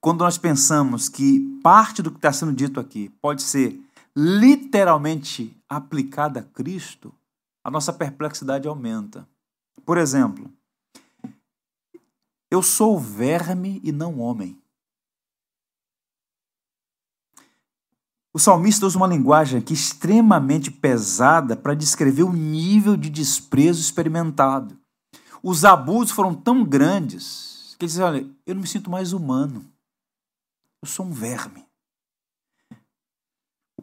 [0.00, 3.76] Quando nós pensamos que parte do que está sendo dito aqui pode ser
[4.14, 7.12] literalmente aplicada a Cristo,
[7.64, 9.28] a nossa perplexidade aumenta.
[9.84, 10.48] Por exemplo,
[12.52, 14.56] eu sou verme e não homem.
[18.34, 24.78] O salmista usa uma linguagem aqui extremamente pesada para descrever o nível de desprezo experimentado.
[25.42, 29.64] Os abusos foram tão grandes que ele diz: Olha, eu não me sinto mais humano.
[30.82, 31.68] Eu sou um verme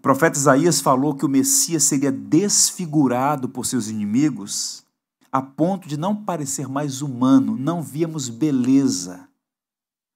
[0.05, 4.85] profeta Isaías falou que o Messias seria desfigurado por seus inimigos
[5.31, 9.27] a ponto de não parecer mais humano, não víamos beleza.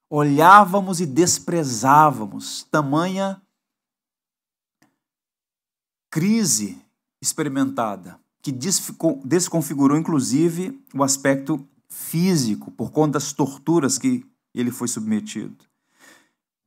[0.08, 3.42] Olhávamos e desprezávamos, tamanha
[6.10, 6.76] crise
[7.22, 15.64] experimentada, que desconfigurou inclusive o aspecto físico por conta das torturas que ele foi submetido.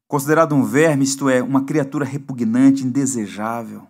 [0.08, 3.88] Considerado um verme, isto é, uma criatura repugnante, indesejável.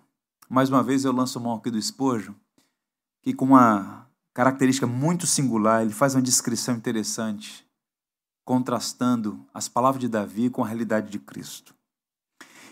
[0.49, 2.33] Mais uma vez eu lanço mão aqui do espojo,
[3.21, 7.67] que com uma característica muito singular, ele faz uma descrição interessante,
[8.45, 11.75] contrastando as palavras de Davi com a realidade de Cristo.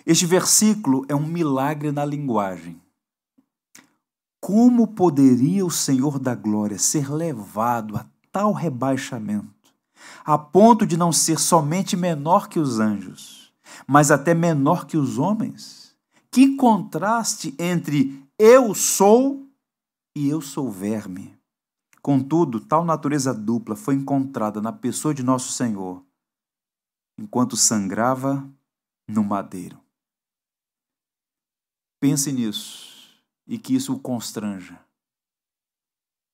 [0.05, 2.81] Este versículo é um milagre na linguagem.
[4.39, 9.73] Como poderia o Senhor da glória ser levado a tal rebaixamento,
[10.25, 13.41] a ponto de não ser somente menor que os anjos?
[13.87, 15.95] mas até menor que os homens.
[16.31, 19.45] Que contraste entre eu sou
[20.15, 21.37] e eu sou verme.
[22.01, 26.03] Contudo, tal natureza dupla foi encontrada na pessoa de nosso Senhor,
[27.19, 28.49] enquanto sangrava
[29.07, 29.80] no madeiro.
[32.01, 34.83] Pense nisso e que isso o constranja.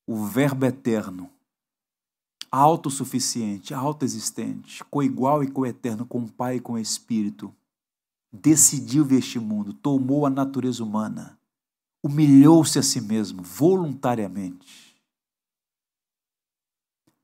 [0.08, 1.30] O Verbo eterno,
[2.50, 7.54] autossuficiente, autoexistente, coigual e coeterno com o Pai e com o Espírito,
[8.32, 11.38] decidiu este mundo, tomou a natureza humana,
[12.02, 14.98] humilhou-se a si mesmo voluntariamente,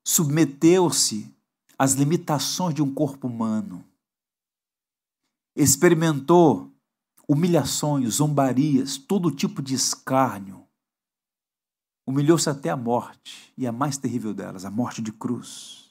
[0.05, 1.33] submeteu-se
[1.79, 3.85] às limitações de um corpo humano,
[5.55, 6.72] experimentou
[7.33, 10.63] humilhações, zombarias, todo tipo de escárnio.
[12.05, 15.89] Humilhou-se até a morte, e a mais terrível delas, a morte de cruz,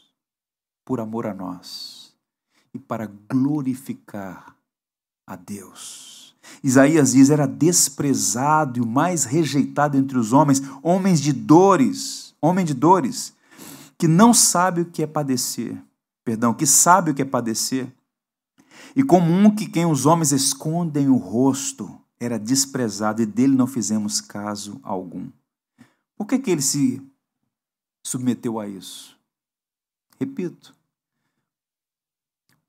[0.84, 2.14] por amor a nós
[2.74, 4.56] e para glorificar
[5.26, 6.34] a Deus.
[6.62, 12.64] Isaías diz: era desprezado e o mais rejeitado entre os homens, homens de dores, homem
[12.64, 13.34] de dores,
[13.98, 15.80] que não sabe o que é padecer,
[16.24, 17.92] perdão, que sabe o que é padecer
[18.94, 23.66] e como um que quem os homens escondem o rosto era desprezado e dele não
[23.66, 25.28] fizemos caso algum.
[26.16, 27.02] Por que, que ele se
[28.06, 29.18] submeteu a isso?
[30.20, 30.74] Repito,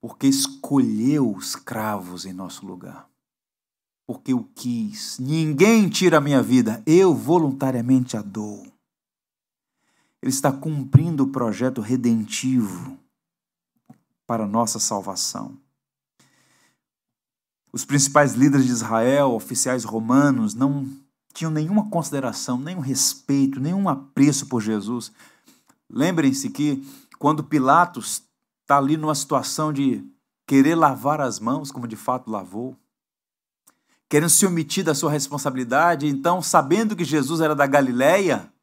[0.01, 3.07] porque escolheu os cravos em nosso lugar.
[4.05, 5.17] Porque o quis.
[5.17, 8.63] Ninguém tira a minha vida, eu voluntariamente a dou.
[10.21, 12.97] Ele está cumprindo o projeto redentivo
[14.25, 15.57] para nossa salvação.
[17.73, 20.87] Os principais líderes de Israel, oficiais romanos, não
[21.33, 25.11] tinham nenhuma consideração, nenhum respeito, nenhum apreço por Jesus.
[25.89, 28.21] Lembrem-se que quando Pilatos
[28.61, 30.07] está ali numa situação de
[30.45, 32.77] querer lavar as mãos, como de fato lavou,
[34.07, 38.53] querendo se omitir da sua responsabilidade, então, sabendo que Jesus era da Galileia,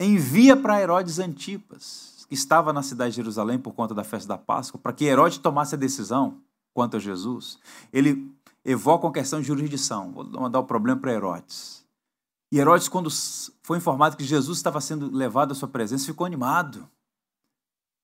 [0.00, 4.38] envia para Herodes Antipas, que estava na cidade de Jerusalém por conta da festa da
[4.38, 6.40] Páscoa, para que Herodes tomasse a decisão
[6.72, 7.58] quanto a Jesus,
[7.92, 8.30] ele
[8.64, 10.12] evoca uma questão de jurisdição.
[10.12, 11.84] Vou mandar o problema para Herodes.
[12.50, 13.08] E Herodes, quando
[13.62, 16.88] foi informado que Jesus estava sendo levado à sua presença, ficou animado.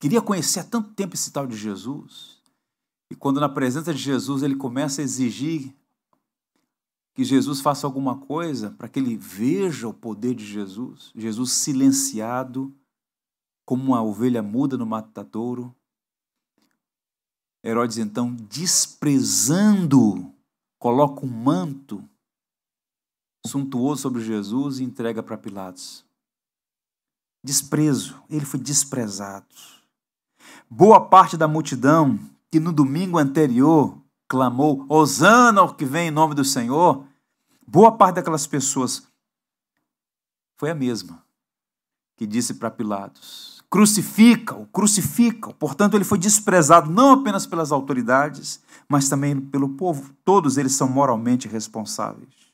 [0.01, 2.39] Queria conhecer há tanto tempo esse tal de Jesus.
[3.11, 5.75] E quando na presença de Jesus ele começa a exigir
[7.15, 12.73] que Jesus faça alguma coisa para que ele veja o poder de Jesus, Jesus silenciado
[13.67, 15.75] como uma ovelha muda no matadouro,
[17.69, 20.33] Herodes, então, desprezando,
[20.79, 22.03] coloca um manto
[23.47, 26.03] suntuoso sobre Jesus e entrega para Pilatos.
[27.45, 29.47] Desprezo, ele foi desprezado.
[30.71, 32.19] Boa parte da multidão
[32.51, 37.07] que no domingo anterior clamou: Hosana ao que vem em nome do Senhor,
[37.67, 39.07] boa parte daquelas pessoas
[40.57, 41.23] foi a mesma
[42.17, 45.55] que disse para Pilatos: crucifica-o, crucifica-o.
[45.55, 50.15] Portanto, ele foi desprezado não apenas pelas autoridades, mas também pelo povo.
[50.25, 52.49] Todos eles são moralmente responsáveis.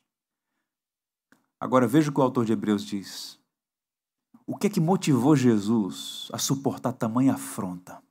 [1.61, 3.38] Agora veja o que o autor de Hebreus diz.
[4.46, 8.03] O que é que motivou Jesus a suportar tamanha afronta?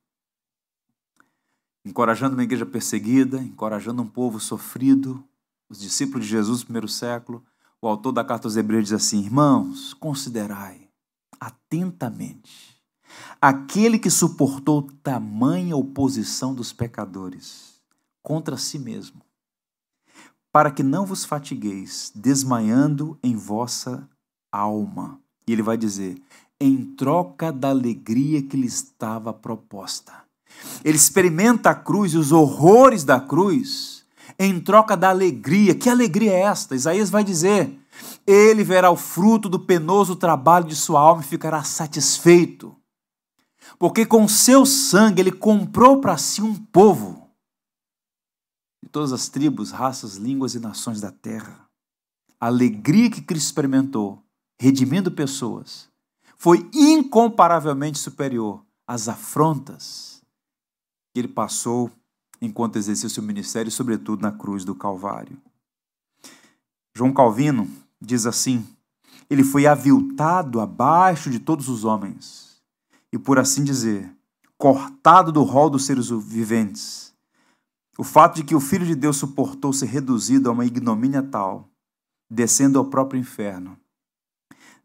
[1.86, 5.24] Encorajando uma igreja perseguida, encorajando um povo sofrido,
[5.70, 7.44] os discípulos de Jesus do primeiro século,
[7.82, 10.90] o autor da carta aos Hebreus diz assim: Irmãos, considerai
[11.40, 12.73] atentamente
[13.42, 17.74] aquele que suportou tamanha oposição dos pecadores
[18.22, 19.22] contra si mesmo,
[20.52, 24.08] para que não vos fatigueis, desmaiando em vossa
[24.52, 25.20] alma.
[25.46, 26.22] E ele vai dizer:
[26.60, 30.14] em troca da alegria que lhe estava proposta.
[30.86, 34.06] Ele experimenta a cruz e os horrores da cruz
[34.40, 35.76] em troca da alegria.
[35.76, 36.76] Que alegria é esta?
[36.76, 37.78] Isaías vai dizer:
[38.26, 42.74] ele verá o fruto do penoso trabalho de sua alma e ficará satisfeito
[43.78, 47.30] porque com seu sangue ele comprou para si um povo
[48.84, 51.68] de todas as tribos, raças, línguas e nações da terra.
[52.40, 54.22] A alegria que Cristo experimentou,
[54.60, 55.90] redimindo pessoas,
[56.38, 60.22] foi incomparavelmente superior às afrontas
[61.14, 61.90] que ele passou
[62.42, 65.38] enquanto exercia seu ministério, sobretudo na cruz do Calvário.
[66.96, 67.70] João Calvino
[68.02, 68.68] diz assim:
[69.30, 72.53] ele foi aviltado abaixo de todos os homens
[73.14, 74.12] e, por assim dizer,
[74.58, 77.14] cortado do rol dos seres viventes.
[77.96, 81.70] O fato de que o Filho de Deus suportou ser reduzido a uma ignomínia tal,
[82.28, 83.78] descendo ao próprio inferno,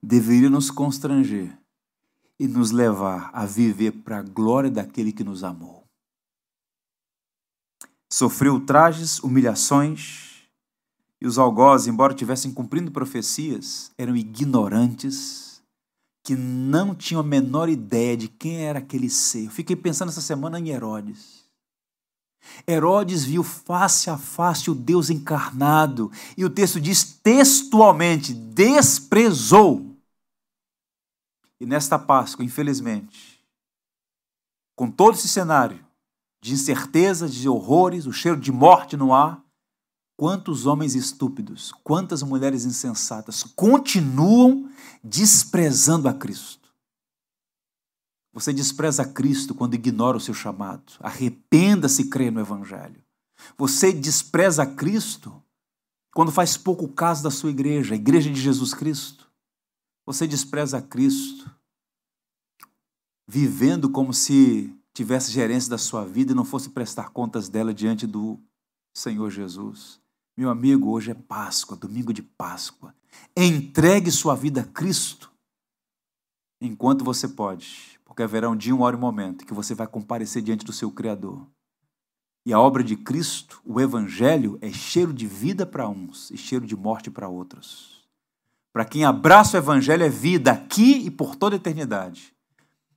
[0.02, 1.58] deveria nos constranger
[2.38, 5.84] e nos levar a viver para a glória daquele que nos amou.
[8.12, 10.42] Sofreu ultrajes, humilhações,
[11.18, 15.47] e os algozes, embora tivessem cumprindo profecias, eram ignorantes
[16.22, 19.46] que não tinham a menor ideia de quem era aquele ser.
[19.46, 21.38] Eu fiquei pensando essa semana em Herodes.
[22.66, 29.96] Herodes viu face a face o Deus encarnado, e o texto diz textualmente: desprezou.
[31.60, 33.44] E nesta Páscoa, infelizmente,
[34.76, 35.84] com todo esse cenário
[36.40, 39.42] de incerteza, de horrores, o cheiro de morte no ar,
[40.16, 44.70] quantos homens estúpidos, quantas mulheres insensatas continuam
[45.08, 46.68] desprezando a Cristo.
[48.32, 50.92] Você despreza Cristo quando ignora o seu chamado.
[51.00, 53.02] Arrependa-se e crê no Evangelho.
[53.56, 55.42] Você despreza Cristo
[56.14, 59.30] quando faz pouco caso da sua igreja, a igreja de Jesus Cristo.
[60.04, 61.50] Você despreza Cristo
[63.26, 68.06] vivendo como se tivesse gerência da sua vida e não fosse prestar contas dela diante
[68.06, 68.40] do
[68.94, 70.00] Senhor Jesus.
[70.36, 72.94] Meu amigo, hoje é Páscoa, domingo de Páscoa.
[73.36, 75.32] Entregue sua vida a Cristo
[76.60, 79.86] enquanto você pode porque haverá um dia, uma hora e um momento que você vai
[79.86, 81.46] comparecer diante do seu Criador.
[82.44, 86.66] E a obra de Cristo, o Evangelho, é cheiro de vida para uns e cheiro
[86.66, 88.08] de morte para outros.
[88.72, 92.34] Para quem abraça o Evangelho é vida aqui e por toda a eternidade.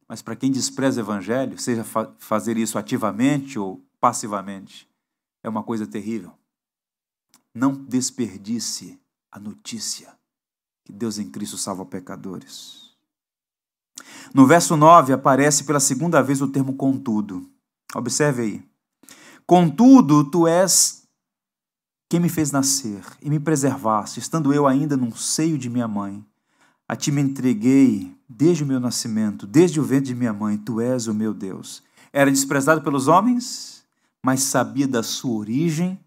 [0.08, 4.90] Mas para quem despreza o Evangelho, seja fa fazer isso ativamente ou passivamente,
[5.44, 6.32] é uma coisa terrível.
[7.54, 9.00] Não desperdice
[9.32, 10.14] a notícia
[10.84, 12.92] que Deus em Cristo salva pecadores.
[14.34, 17.48] No verso 9 aparece pela segunda vez o termo contudo.
[17.96, 18.72] Observe aí.
[19.46, 21.02] Contudo, tu és
[22.10, 26.26] quem me fez nascer e me preservaste, estando eu ainda num seio de minha mãe.
[26.88, 30.82] A ti me entreguei desde o meu nascimento, desde o ventre de minha mãe, tu
[30.82, 31.84] és o meu Deus.
[32.12, 33.84] Era desprezado pelos homens,
[34.24, 36.00] mas sabia da sua origem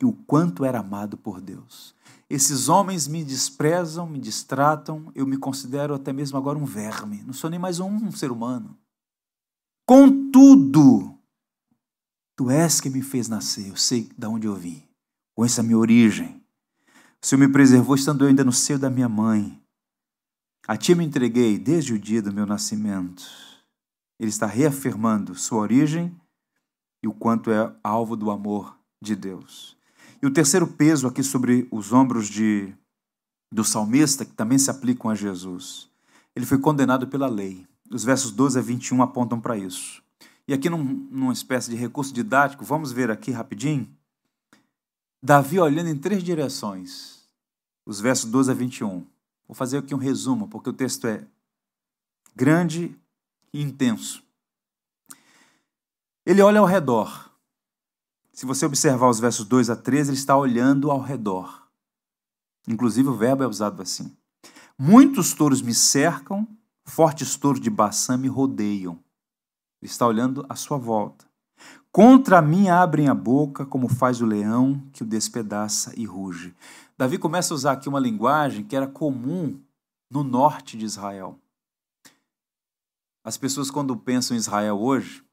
[0.00, 1.94] e o quanto era amado por Deus.
[2.30, 7.32] Esses homens me desprezam, me distratam, eu me considero até mesmo agora um verme, não
[7.32, 8.78] sou nem mais um, um ser humano.
[9.86, 11.18] Contudo,
[12.36, 14.86] tu és que me fez nascer, eu sei de onde eu vim,
[15.34, 16.44] conheço a minha origem.
[17.22, 19.58] O Senhor me preservou estando eu ainda no seio da minha mãe.
[20.66, 23.24] A ti me entreguei desde o dia do meu nascimento.
[24.20, 26.14] Ele está reafirmando sua origem
[27.02, 29.77] e o quanto é alvo do amor de Deus.
[30.20, 32.72] E o terceiro peso aqui sobre os ombros de,
[33.52, 35.88] do salmista, que também se aplicam a Jesus.
[36.34, 37.66] Ele foi condenado pela lei.
[37.90, 40.02] Os versos 12 a 21 apontam para isso.
[40.46, 43.88] E aqui, num, numa espécie de recurso didático, vamos ver aqui rapidinho.
[45.22, 47.28] Davi olhando em três direções.
[47.86, 49.06] Os versos 12 a 21.
[49.46, 51.24] Vou fazer aqui um resumo, porque o texto é
[52.34, 52.96] grande
[53.52, 54.22] e intenso.
[56.26, 57.27] Ele olha ao redor.
[58.38, 61.66] Se você observar os versos 2 a 13, ele está olhando ao redor.
[62.68, 64.16] Inclusive o verbo é usado assim.
[64.78, 66.46] Muitos touros me cercam,
[66.84, 68.92] fortes touros de Baçã me rodeiam.
[69.82, 71.26] Ele está olhando à sua volta.
[71.90, 76.54] Contra mim abrem a boca, como faz o leão que o despedaça e ruge.
[76.96, 79.60] Davi começa a usar aqui uma linguagem que era comum
[80.08, 81.36] no norte de Israel.
[83.24, 85.24] As pessoas, quando pensam em Israel hoje,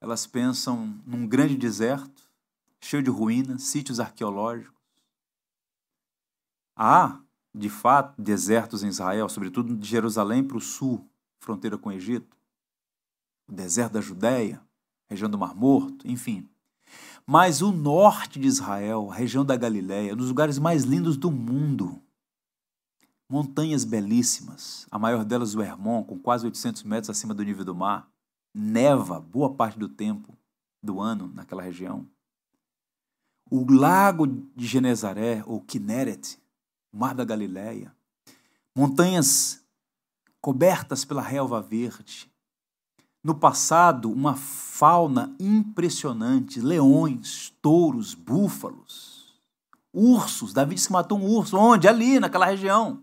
[0.00, 2.22] elas pensam num grande deserto,
[2.80, 4.74] cheio de ruínas, sítios arqueológicos.
[6.76, 7.20] Há,
[7.54, 11.08] de fato, desertos em Israel, sobretudo de Jerusalém para o sul,
[11.40, 12.36] fronteira com o Egito,
[13.48, 14.60] o deserto da Judéia,
[15.08, 16.48] região do Mar Morto, enfim.
[17.26, 21.30] Mas o norte de Israel, a região da Galiléia, um dos lugares mais lindos do
[21.30, 22.00] mundo.
[23.28, 27.74] Montanhas belíssimas, a maior delas o Hermon, com quase 800 metros acima do nível do
[27.74, 28.08] mar
[28.58, 30.34] neva boa parte do tempo
[30.82, 32.06] do ano naquela região.
[33.50, 36.38] O lago de Genezaré, ou Kinneret,
[36.90, 37.94] o mar da Galileia,
[38.74, 39.62] montanhas
[40.40, 42.32] cobertas pela relva verde.
[43.22, 49.34] No passado, uma fauna impressionante, leões, touros, búfalos,
[49.92, 50.52] ursos.
[50.52, 51.58] Davi disse que matou um urso.
[51.58, 51.88] Onde?
[51.88, 53.02] Ali, naquela região.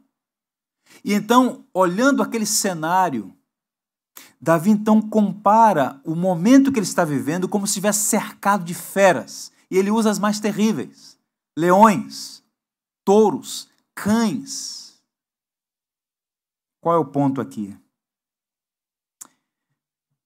[1.04, 3.36] E então, olhando aquele cenário,
[4.40, 9.52] Davi então compara o momento que ele está vivendo como se estivesse cercado de feras.
[9.72, 11.18] E ele usa as mais terríveis:
[11.58, 12.44] leões,
[13.04, 15.02] touros, cães.
[16.82, 17.76] Qual é o ponto aqui?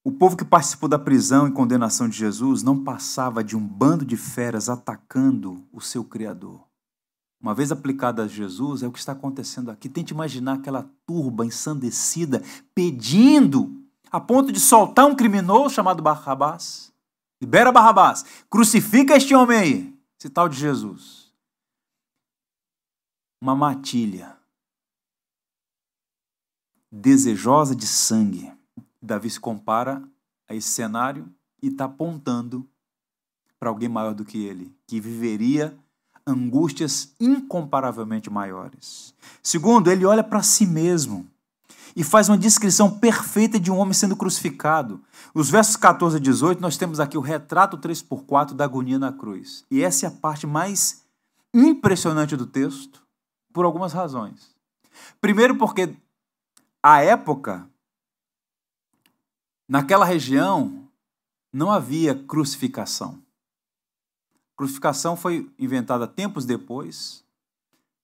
[0.03, 4.05] O povo que participou da prisão e condenação de Jesus não passava de um bando
[4.05, 6.66] de feras atacando o seu Criador.
[7.39, 9.87] Uma vez aplicada a Jesus, é o que está acontecendo aqui.
[9.87, 12.41] Tente imaginar aquela turba ensandecida
[12.73, 16.91] pedindo a ponto de soltar um criminoso chamado Barrabás.
[17.39, 18.25] Libera Barrabás.
[18.49, 19.99] Crucifica este homem aí.
[20.19, 21.31] Esse tal de Jesus.
[23.39, 24.35] Uma matilha.
[26.91, 28.51] Desejosa de sangue.
[28.99, 30.01] Davi se compara
[30.49, 31.31] a esse cenário
[31.61, 32.67] e está apontando
[33.59, 35.77] para alguém maior do que ele, que viveria
[36.27, 39.15] angústias incomparavelmente maiores.
[39.41, 41.25] Segundo, ele olha para si mesmo
[41.95, 45.01] e faz uma descrição perfeita de um homem sendo crucificado.
[45.33, 49.63] Os versos 14 a 18, nós temos aqui o retrato 3x4 da agonia na cruz.
[49.71, 51.03] E essa é a parte mais
[51.53, 53.01] impressionante do texto,
[53.51, 54.55] por algumas razões.
[55.19, 55.95] Primeiro, porque
[56.83, 57.67] a época,
[59.67, 60.87] naquela região,
[61.51, 63.19] não havia crucificação.
[64.57, 67.23] Crucificação foi inventada tempos depois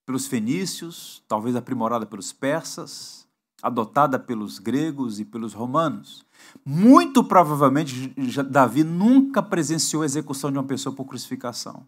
[0.06, 3.26] pelos fenícios, talvez aprimorada pelos persas,
[3.60, 6.24] adotada pelos gregos e pelos romanos.
[6.64, 8.14] Muito provavelmente
[8.48, 11.84] Davi nunca presenciou a execução de uma pessoa por crucificação.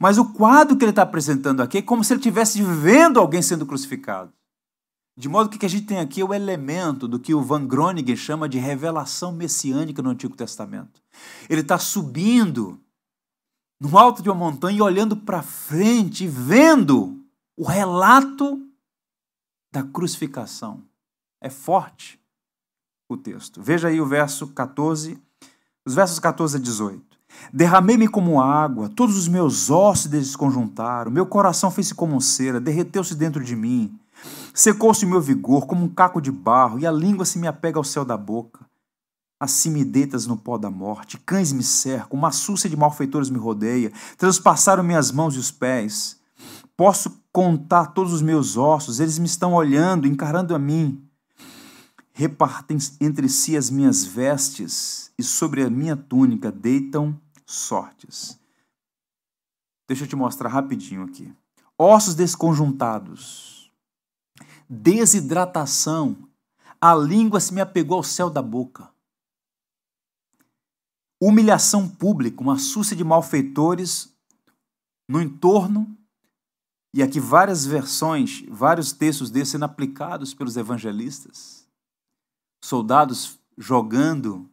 [0.00, 3.42] Mas o quadro que ele está apresentando aqui é como se ele estivesse vendo alguém
[3.42, 4.32] sendo crucificado.
[5.16, 7.42] De modo que o que a gente tem aqui é o elemento do que o
[7.42, 11.00] Van Groningen chama de revelação messiânica no Antigo Testamento.
[11.48, 12.80] Ele está subindo
[13.80, 17.20] no alto de uma montanha olhando para frente, vendo
[17.56, 18.60] o relato
[19.72, 20.82] da crucificação.
[21.40, 22.20] É forte
[23.08, 23.62] o texto.
[23.62, 25.18] Veja aí o verso 14,
[25.84, 27.14] os versos 14 a 18.
[27.52, 33.42] Derramei-me como água, todos os meus ossos desconjuntaram, meu coração fez-se como cera, derreteu-se dentro
[33.42, 33.98] de mim.
[34.54, 37.78] Secou-se o meu vigor como um caco de barro, e a língua se me apega
[37.78, 38.64] ao céu da boca.
[39.38, 43.38] Assim me deitas no pó da morte, cães me cercam, uma súcia de malfeitores me
[43.38, 46.20] rodeia, transpassaram minhas mãos e os pés.
[46.76, 51.02] Posso contar todos os meus ossos, eles me estão olhando, encarando a mim.
[52.12, 58.38] Repartem entre si as minhas vestes, e sobre a minha túnica deitam sortes.
[59.88, 61.32] Deixa eu te mostrar rapidinho aqui.
[61.76, 63.70] Ossos desconjuntados,
[64.68, 66.16] desidratação,
[66.80, 68.93] a língua se me apegou ao céu da boca
[71.26, 74.12] humilhação pública, uma súcia de malfeitores
[75.08, 75.96] no entorno,
[76.94, 81.66] e aqui várias versões, vários textos desses sendo aplicados pelos evangelistas.
[82.62, 84.48] Soldados jogando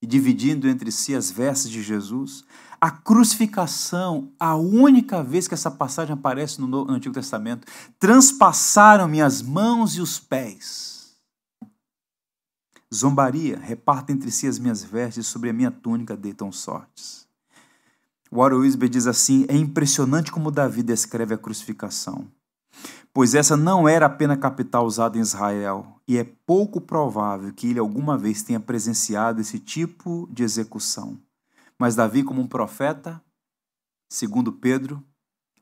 [0.00, 2.44] e dividindo entre si as vestes de Jesus.
[2.80, 7.66] A crucificação, a única vez que essa passagem aparece no, Antigo Testamento,
[7.98, 10.93] transpassaram minhas mãos e os pés
[12.94, 17.26] Zombaria, reparta entre si as minhas vestes, sobre a minha túnica deitam sortes.
[18.30, 22.26] Warren Wisber diz assim: é impressionante como Davi descreve a crucificação,
[23.12, 27.68] pois essa não era a pena capital usada em Israel, e é pouco provável que
[27.68, 31.18] ele alguma vez tenha presenciado esse tipo de execução.
[31.78, 33.20] Mas Davi, como um profeta,
[34.08, 35.02] segundo Pedro,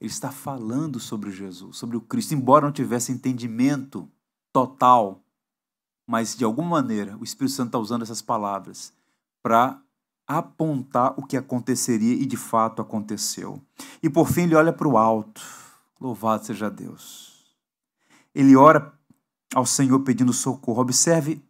[0.01, 4.09] ele está falando sobre Jesus, sobre o Cristo, embora não tivesse entendimento
[4.53, 5.23] total
[6.07, 8.93] mas de alguma maneira o Espírito Santo está usando essas palavras
[9.43, 9.81] para
[10.27, 13.61] apontar o que aconteceria e de fato aconteceu.
[14.03, 15.43] E por fim ele olha para o alto.
[16.01, 17.57] Louvado seja Deus.
[18.35, 18.93] Ele ora
[19.55, 20.81] ao Senhor pedindo socorro.
[20.81, 21.43] Observe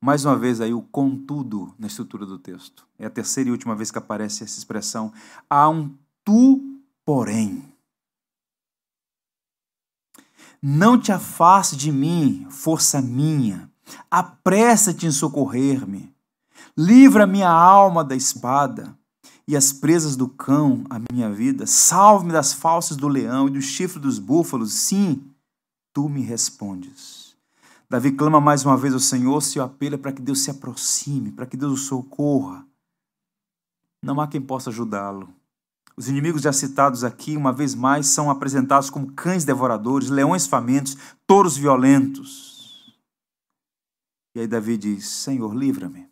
[0.00, 2.86] mais uma vez aí o contudo na estrutura do texto.
[2.98, 5.12] É a terceira e última vez que aparece essa expressão.
[5.50, 5.92] Há um
[6.24, 6.62] tu,
[7.04, 7.64] porém.
[10.62, 13.70] Não te afaste de mim, força minha.
[14.10, 16.12] Apressa-te em socorrer-me.
[16.76, 18.96] Livra minha alma da espada
[19.46, 21.66] e as presas do cão a minha vida.
[21.66, 24.74] Salve-me das falsas do leão e do chifre dos búfalos.
[24.74, 25.24] Sim,
[25.92, 27.36] tu me respondes.
[27.88, 31.46] Davi clama mais uma vez ao Senhor, se apela para que Deus se aproxime, para
[31.46, 32.66] que Deus o socorra.
[34.02, 35.32] Não há quem possa ajudá-lo.
[35.98, 40.96] Os inimigos já citados aqui, uma vez mais, são apresentados como cães devoradores, leões famintos,
[41.26, 42.96] touros violentos.
[44.32, 46.08] E aí Davi diz: Senhor, livra-me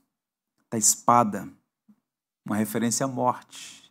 [0.69, 1.49] da espada,
[2.45, 3.89] uma referência à morte,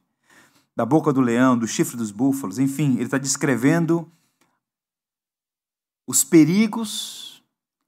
[0.76, 4.12] da boca do leão, do chifre dos búfalos, enfim, ele está descrevendo
[6.06, 7.42] os perigos,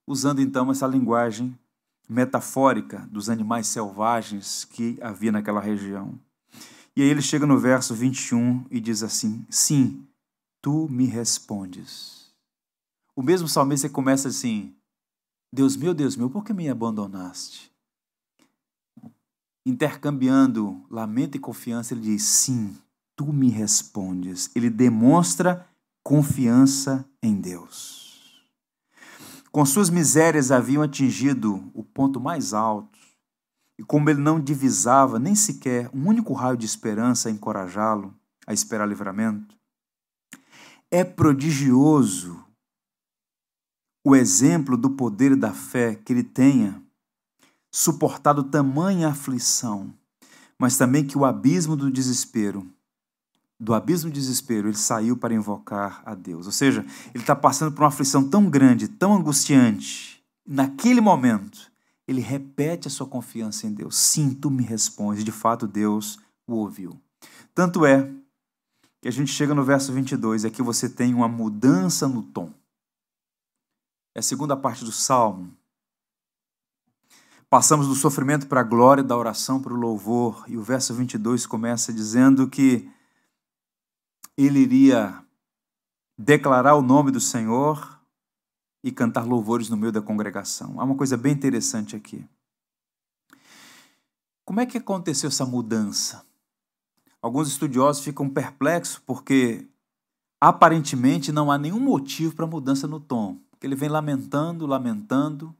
[0.08, 1.60] usando então essa linguagem
[2.08, 6.18] metafórica dos animais selvagens que havia naquela região.
[6.98, 10.04] E aí ele chega no verso 21 e diz assim: Sim,
[10.60, 12.34] tu me respondes.
[13.16, 14.74] O mesmo salmista começa assim:
[15.54, 17.72] Deus meu, Deus meu, por que me abandonaste?
[19.64, 22.76] Intercambiando lamento e confiança, ele diz: Sim,
[23.16, 24.50] tu me respondes.
[24.56, 25.70] Ele demonstra
[26.02, 28.42] confiança em Deus.
[29.52, 32.98] Com suas misérias haviam atingido o ponto mais alto
[33.78, 38.14] e como ele não divisava nem sequer um único raio de esperança a encorajá-lo
[38.46, 39.56] a esperar livramento,
[40.90, 42.44] é prodigioso
[44.06, 46.82] o exemplo do poder e da fé que ele tenha
[47.70, 49.94] suportado tamanha aflição,
[50.58, 52.66] mas também que o abismo do desespero,
[53.60, 56.46] do abismo do desespero, ele saiu para invocar a Deus.
[56.46, 60.24] Ou seja, ele está passando por uma aflição tão grande, tão angustiante.
[60.48, 61.70] Naquele momento,
[62.08, 63.98] ele repete a sua confiança em Deus.
[63.98, 65.24] Sim, tu me respondes.
[65.24, 67.00] De fato, Deus o ouviu.
[67.54, 68.10] Tanto é
[69.02, 72.54] que a gente chega no verso 22, aqui você tem uma mudança no tom.
[74.16, 75.56] É a segunda parte do salmo.
[77.50, 81.46] Passamos do sofrimento para a glória, da oração para o louvor, e o verso 22
[81.46, 82.90] começa dizendo que
[84.36, 85.24] ele iria
[86.18, 87.97] declarar o nome do Senhor
[88.84, 90.80] e cantar louvores no meio da congregação.
[90.80, 92.26] Há uma coisa bem interessante aqui.
[94.46, 96.26] Como é que aconteceu essa mudança?
[97.22, 99.68] Alguns estudiosos ficam perplexos porque
[100.40, 103.40] aparentemente não há nenhum motivo para mudança no tom.
[103.50, 105.56] Porque ele vem lamentando, lamentando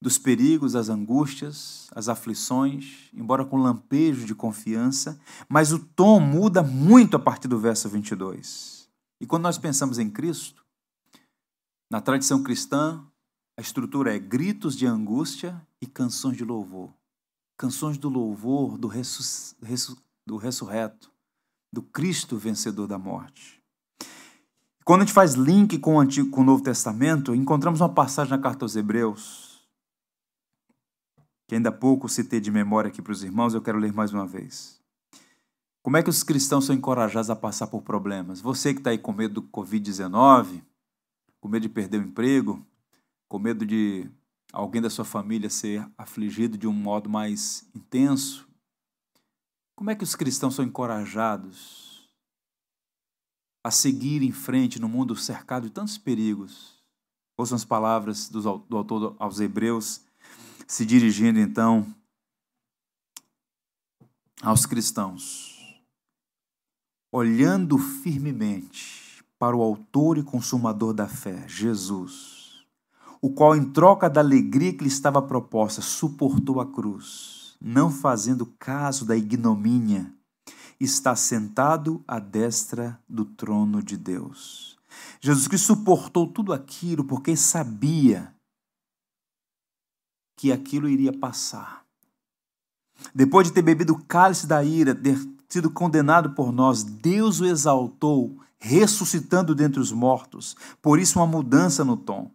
[0.00, 5.18] dos perigos, as angústias, as aflições, embora com lampejo de confiança,
[5.48, 8.88] mas o tom muda muito a partir do verso 22.
[9.20, 10.65] E quando nós pensamos em Cristo,
[11.90, 13.04] na tradição cristã,
[13.56, 16.92] a estrutura é gritos de angústia e canções de louvor.
[17.56, 19.54] Canções do louvor do, ressus,
[20.26, 21.10] do ressurreto,
[21.72, 23.62] do Cristo vencedor da morte.
[24.84, 28.30] Quando a gente faz link com o, Antigo, com o Novo Testamento, encontramos uma passagem
[28.30, 29.66] na carta aos Hebreus,
[31.48, 34.12] que ainda há pouco citei de memória aqui para os irmãos, eu quero ler mais
[34.12, 34.80] uma vez.
[35.82, 38.40] Como é que os cristãos são encorajados a passar por problemas?
[38.40, 40.62] Você que está aí com medo do Covid-19,
[41.46, 42.66] com medo de perder o emprego,
[43.28, 44.10] com medo de
[44.52, 48.48] alguém da sua família ser afligido de um modo mais intenso,
[49.76, 52.10] como é que os cristãos são encorajados
[53.64, 56.82] a seguir em frente no mundo cercado de tantos perigos?
[57.38, 60.04] Ouçam as palavras do autor aos Hebreus,
[60.66, 61.86] se dirigindo então
[64.42, 65.80] aos cristãos.
[67.12, 69.05] Olhando firmemente
[69.38, 72.64] para o Autor e Consumador da fé, Jesus,
[73.20, 78.46] o qual, em troca da alegria que lhe estava proposta, suportou a cruz não fazendo
[78.58, 80.12] caso da ignomínia,
[80.78, 84.78] está sentado à destra do trono de Deus.
[85.20, 88.32] Jesus Cristo suportou tudo aquilo porque sabia
[90.36, 91.84] que aquilo iria passar.
[93.14, 95.18] Depois de ter bebido o cálice da ira, ter
[95.48, 100.56] sido condenado por nós, Deus o exaltou, ressuscitando dentre os mortos.
[100.80, 102.30] Por isso, uma mudança no tom.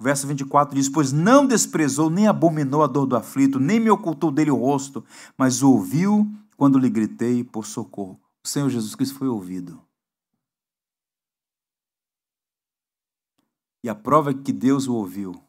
[0.00, 4.30] Verso 24 diz: Pois não desprezou nem abominou a dor do aflito, nem me ocultou
[4.32, 5.04] dele o rosto,
[5.38, 8.20] mas ouviu quando lhe gritei por socorro.
[8.44, 9.80] O Senhor Jesus Cristo foi ouvido.
[13.84, 15.40] E a prova é que Deus o ouviu.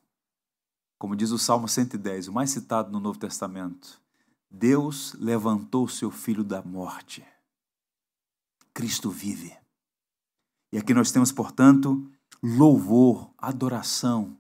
[0.98, 4.02] Como diz o Salmo 110, o mais citado no Novo Testamento.
[4.50, 7.26] Deus levantou seu filho da morte.
[8.74, 9.63] Cristo vive.
[10.74, 12.04] E aqui nós temos, portanto,
[12.42, 14.36] louvor, adoração,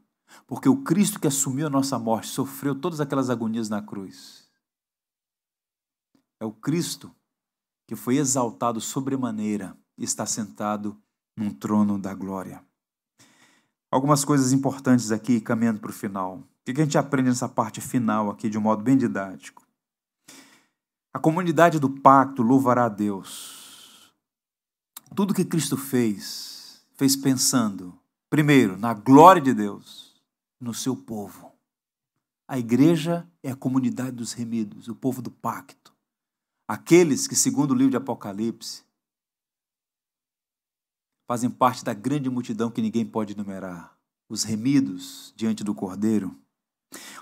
[0.48, 4.50] porque o Cristo que assumiu a nossa morte sofreu todas aquelas agonias na cruz.
[6.42, 7.14] É o Cristo
[7.88, 11.00] que foi exaltado sobremaneira e está sentado
[11.38, 12.66] num trono da glória.
[13.92, 16.38] Algumas coisas importantes aqui, caminhando para o final.
[16.38, 19.62] O que a gente aprende nessa parte final aqui, de um modo bem didático?
[21.14, 23.63] A comunidade do pacto louvará a Deus.
[25.16, 27.98] Tudo que Cristo fez, fez pensando,
[28.32, 30.20] primeiro, na glória de Deus
[30.60, 31.52] no seu povo.
[32.48, 35.94] A igreja é a comunidade dos remidos, o povo do pacto.
[36.68, 38.84] Aqueles que, segundo o livro de Apocalipse,
[41.28, 43.96] fazem parte da grande multidão que ninguém pode enumerar,
[44.28, 46.36] os remidos diante do Cordeiro.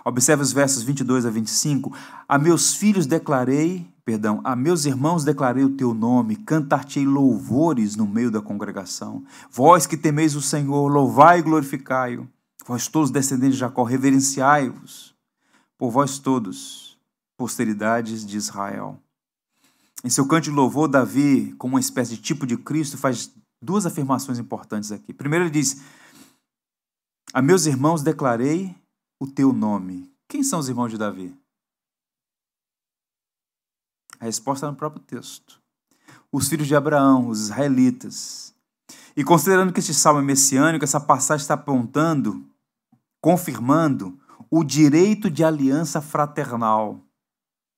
[0.05, 1.95] Observe os versos 22 a 25.
[2.27, 8.07] A meus filhos declarei, perdão, a meus irmãos declarei o teu nome, cantar-te-ei louvores no
[8.07, 9.23] meio da congregação.
[9.51, 12.27] Vós que temeis o Senhor, louvai e glorificai-o.
[12.65, 15.15] Vós todos, descendentes de Jacó, reverenciai-vos
[15.77, 16.97] por vós todos,
[17.35, 18.99] posteridades de Israel.
[20.03, 23.31] Em seu canto de louvor, Davi, como uma espécie de tipo de Cristo, faz
[23.61, 25.11] duas afirmações importantes aqui.
[25.11, 25.81] Primeiro, ele diz:
[27.33, 28.75] A meus irmãos declarei
[29.19, 30.11] o teu nome.
[30.27, 31.35] Quem são os irmãos de Davi?
[34.21, 35.59] A resposta está no próprio texto.
[36.31, 38.55] Os filhos de Abraão, os israelitas.
[39.17, 42.49] E considerando que este salmo é messiânico, essa passagem está apontando
[43.21, 44.19] confirmando
[44.49, 46.95] o direito de aliança fraternal.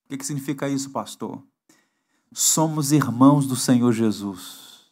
[0.04, 1.42] O que, que significa isso, pastor?
[2.32, 4.88] Somos irmãos do Senhor Jesus.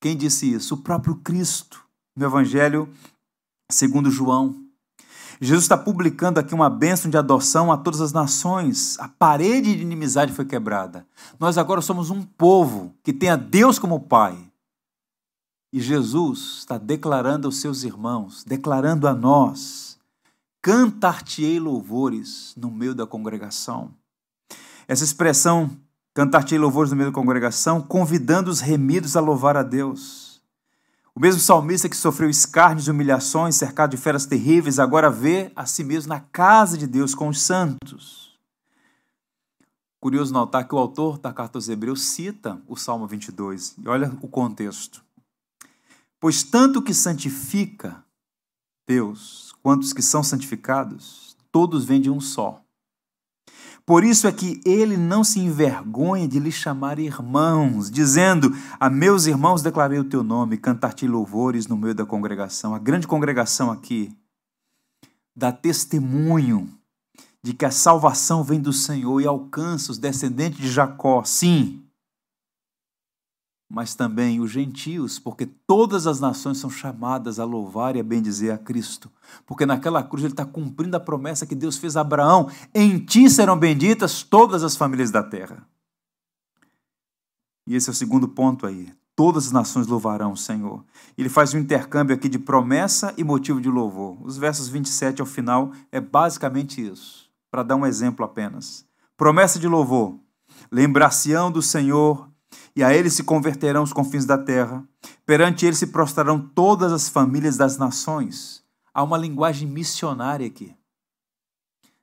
[0.00, 0.74] Quem disse isso?
[0.74, 1.84] O próprio Cristo,
[2.16, 2.88] no Evangelho
[3.70, 4.69] segundo João.
[5.40, 8.98] Jesus está publicando aqui uma bênção de adoção a todas as nações.
[8.98, 11.06] A parede de inimizade foi quebrada.
[11.38, 14.36] Nós agora somos um povo que tem a Deus como Pai.
[15.72, 19.98] E Jesus está declarando aos seus irmãos, declarando a nós:
[20.60, 23.94] cantar-te-ei louvores no meio da congregação.
[24.86, 25.70] Essa expressão,
[26.12, 30.29] cantar-te-ei louvores no meio da congregação, convidando os remidos a louvar a Deus.
[31.14, 35.66] O mesmo salmista que sofreu escárnios e humilhações, cercado de feras terríveis, agora vê a
[35.66, 38.38] si mesmo na casa de Deus com os santos.
[40.00, 43.74] Curioso notar que o autor da carta aos Hebreus cita o Salmo 22.
[43.78, 45.04] E olha o contexto.
[46.18, 48.02] Pois tanto que santifica
[48.86, 52.62] Deus, quanto os que são santificados, todos vêm de um só.
[53.90, 59.26] Por isso é que ele não se envergonha de lhe chamar irmãos, dizendo: A meus
[59.26, 62.72] irmãos declarei o teu nome, cantar-te louvores no meio da congregação.
[62.72, 64.16] A grande congregação aqui
[65.34, 66.72] dá testemunho
[67.42, 71.24] de que a salvação vem do Senhor e alcança os descendentes de Jacó.
[71.24, 71.82] Sim,
[73.70, 78.52] mas também os gentios, porque todas as nações são chamadas a louvar e a bendizer
[78.52, 79.08] a Cristo.
[79.46, 83.30] Porque naquela cruz ele está cumprindo a promessa que Deus fez a Abraão: em ti
[83.30, 85.64] serão benditas todas as famílias da terra.
[87.64, 88.92] E esse é o segundo ponto aí.
[89.14, 90.84] Todas as nações louvarão o Senhor.
[91.16, 94.16] Ele faz um intercâmbio aqui de promessa e motivo de louvor.
[94.22, 98.84] Os versos 27 ao final é basicamente isso, para dar um exemplo apenas.
[99.16, 100.18] Promessa de louvor.
[100.72, 102.29] Lembrar-se-ão do Senhor
[102.74, 104.86] e a ele se converterão os confins da terra.
[105.26, 108.64] Perante ele se prostrarão todas as famílias das nações.
[108.92, 110.74] Há uma linguagem missionária aqui.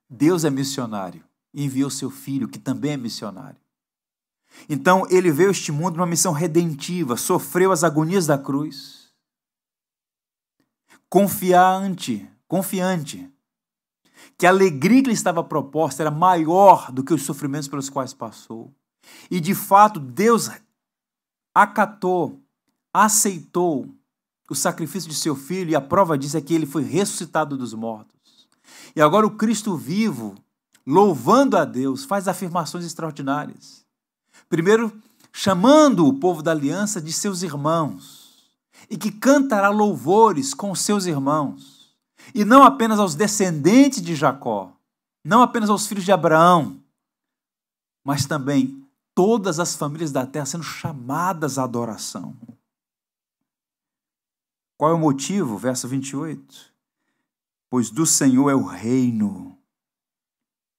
[0.09, 3.59] Deus é missionário e enviou seu filho, que também é missionário.
[4.69, 9.11] Então ele veio a este mundo numa missão redentiva, sofreu as agonias da cruz.
[11.09, 13.29] Confiante, confiante,
[14.37, 18.13] que a alegria que lhe estava proposta era maior do que os sofrimentos pelos quais
[18.13, 18.73] passou.
[19.29, 20.49] E de fato, Deus
[21.53, 22.39] acatou,
[22.93, 23.89] aceitou
[24.49, 27.73] o sacrifício de seu filho, e a prova disso é que ele foi ressuscitado dos
[27.73, 28.47] mortos.
[28.95, 30.35] E agora o Cristo vivo,
[30.85, 33.85] louvando a Deus, faz afirmações extraordinárias.
[34.47, 34.91] Primeiro,
[35.33, 38.49] chamando o povo da aliança de seus irmãos,
[38.89, 41.95] e que cantará louvores com seus irmãos,
[42.33, 44.71] e não apenas aos descendentes de Jacó,
[45.23, 46.77] não apenas aos filhos de Abraão,
[48.03, 48.86] mas também
[49.17, 52.37] todas as famílias da terra sendo chamadas à adoração.
[54.77, 55.57] Qual é o motivo?
[55.57, 56.71] Verso 28.
[57.67, 59.57] Pois do Senhor é o reino,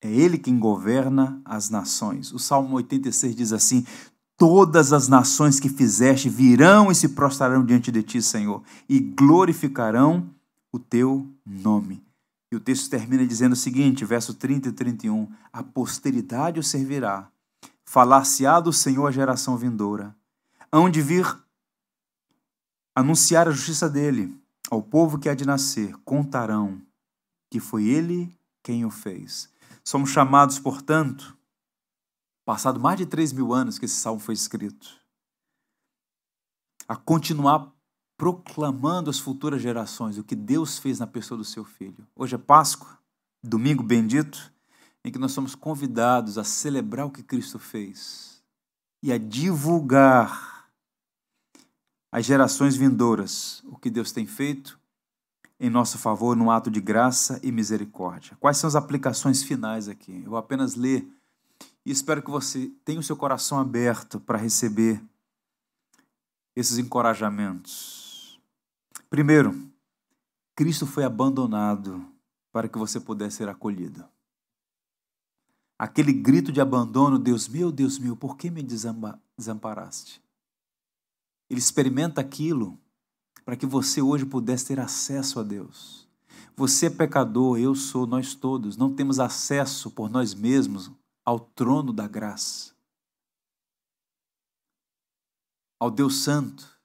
[0.01, 2.33] é Ele quem governa as nações.
[2.33, 3.85] O Salmo 86 diz assim:
[4.37, 10.33] Todas as nações que fizeste virão e se prostrarão diante de ti, Senhor, e glorificarão
[10.71, 12.07] o teu nome.
[12.53, 17.29] E o texto termina dizendo o seguinte, verso 30 e 31, a posteridade o servirá,
[17.89, 20.15] falar-se-á do Senhor a geração vindoura.
[20.71, 21.25] Hão de vir
[22.95, 24.39] anunciar a justiça dele
[24.71, 26.83] ao povo que há de nascer, contarão
[27.51, 29.49] que foi ele quem o fez.
[29.83, 31.35] Somos chamados, portanto,
[32.45, 35.01] passado mais de três mil anos que esse salmo foi escrito,
[36.87, 37.73] a continuar
[38.19, 42.07] proclamando às futuras gerações o que Deus fez na pessoa do seu filho.
[42.15, 42.99] Hoje é Páscoa,
[43.43, 44.53] domingo bendito,
[45.09, 48.43] em que nós somos convidados a celebrar o que Cristo fez
[49.03, 50.69] e a divulgar
[52.13, 54.79] às gerações vindouras o que Deus tem feito
[55.59, 58.37] em nosso favor num ato de graça e misericórdia.
[58.39, 60.21] Quais são as aplicações finais aqui?
[60.25, 61.09] Eu vou apenas ler
[61.87, 65.03] e espero que você tenha o seu coração aberto para receber
[66.55, 68.39] esses encorajamentos.
[69.09, 69.59] Primeiro,
[70.55, 72.07] Cristo foi abandonado
[72.53, 74.05] para que você pudesse ser acolhido
[75.79, 80.21] aquele grito de abandono, Deus meu, Deus meu, por que me desamparaste?
[81.49, 82.79] Ele experimenta aquilo
[83.45, 86.07] para que você hoje pudesse ter acesso a Deus.
[86.57, 90.91] Você é pecador, eu sou, nós todos, não temos acesso por nós mesmos
[91.25, 92.73] ao trono da graça,
[95.79, 96.77] ao Deus Santo.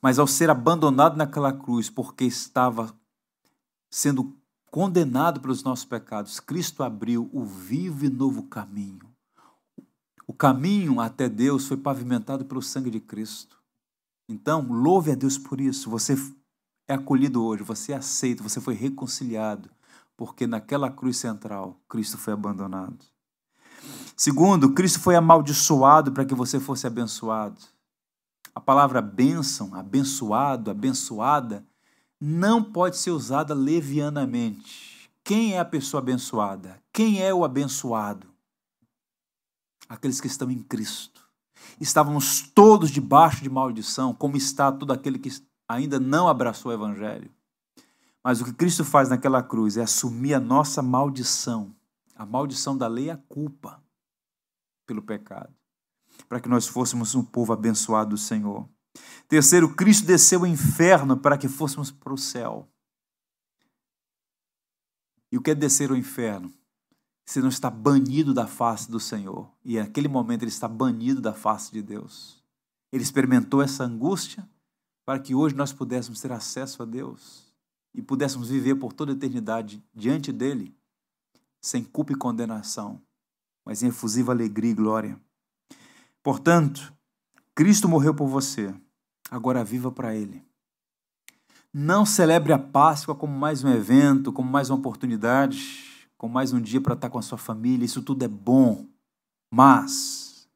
[0.00, 2.94] Mas ao ser abandonado naquela cruz, porque estava
[3.90, 4.36] sendo
[4.70, 9.08] condenado pelos nossos pecados, Cristo abriu o vivo e novo caminho.
[10.26, 13.58] O caminho até Deus foi pavimentado pelo sangue de Cristo.
[14.28, 15.88] Então, louve a Deus por isso.
[15.88, 16.14] Você
[16.86, 19.70] é acolhido hoje, você é aceito, você foi reconciliado,
[20.16, 22.98] porque naquela cruz central, Cristo foi abandonado.
[24.16, 27.58] Segundo, Cristo foi amaldiçoado para que você fosse abençoado.
[28.54, 31.64] A palavra bênção, abençoado, abençoada,
[32.20, 35.10] não pode ser usada levianamente.
[35.22, 36.82] Quem é a pessoa abençoada?
[36.92, 38.26] Quem é o abençoado?
[39.88, 41.26] Aqueles que estão em Cristo.
[41.80, 45.30] Estávamos todos debaixo de maldição, como está todo aquele que
[45.68, 47.30] ainda não abraçou o Evangelho.
[48.22, 51.74] Mas o que Cristo faz naquela cruz é assumir a nossa maldição.
[52.16, 53.82] A maldição da lei é a culpa
[54.86, 55.54] pelo pecado.
[56.28, 58.68] Para que nós fôssemos um povo abençoado do Senhor.
[59.28, 62.68] Terceiro, Cristo desceu ao inferno para que fôssemos para o céu.
[65.30, 66.52] E o que é descer ao inferno?
[67.26, 69.52] Você não está banido da face do Senhor.
[69.62, 72.42] E naquele momento ele está banido da face de Deus.
[72.90, 74.48] Ele experimentou essa angústia
[75.04, 77.52] para que hoje nós pudéssemos ter acesso a Deus
[77.94, 80.74] e pudéssemos viver por toda a eternidade diante dele,
[81.60, 83.02] sem culpa e condenação,
[83.64, 85.20] mas em efusiva alegria e glória.
[86.22, 86.94] Portanto,
[87.58, 88.72] Cristo morreu por você,
[89.28, 90.46] agora viva para ele.
[91.74, 96.60] Não celebre a Páscoa como mais um evento, como mais uma oportunidade, como mais um
[96.60, 97.84] dia para estar com a sua família.
[97.84, 98.86] Isso tudo é bom,
[99.50, 100.48] mas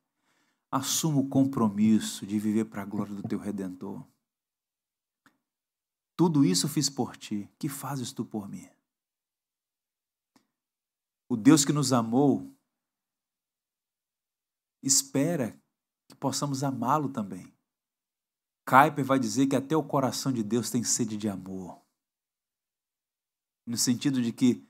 [0.70, 4.06] assuma o compromisso de viver para a glória do teu Redentor.
[6.14, 8.68] Tudo isso fiz por ti, que fazes tu por mim?
[11.28, 12.48] O Deus que nos amou
[14.80, 15.60] espera
[16.12, 17.50] que possamos amá-lo também.
[18.66, 21.80] Kuyper vai dizer que até o coração de Deus tem sede de amor.
[23.66, 24.62] No sentido de que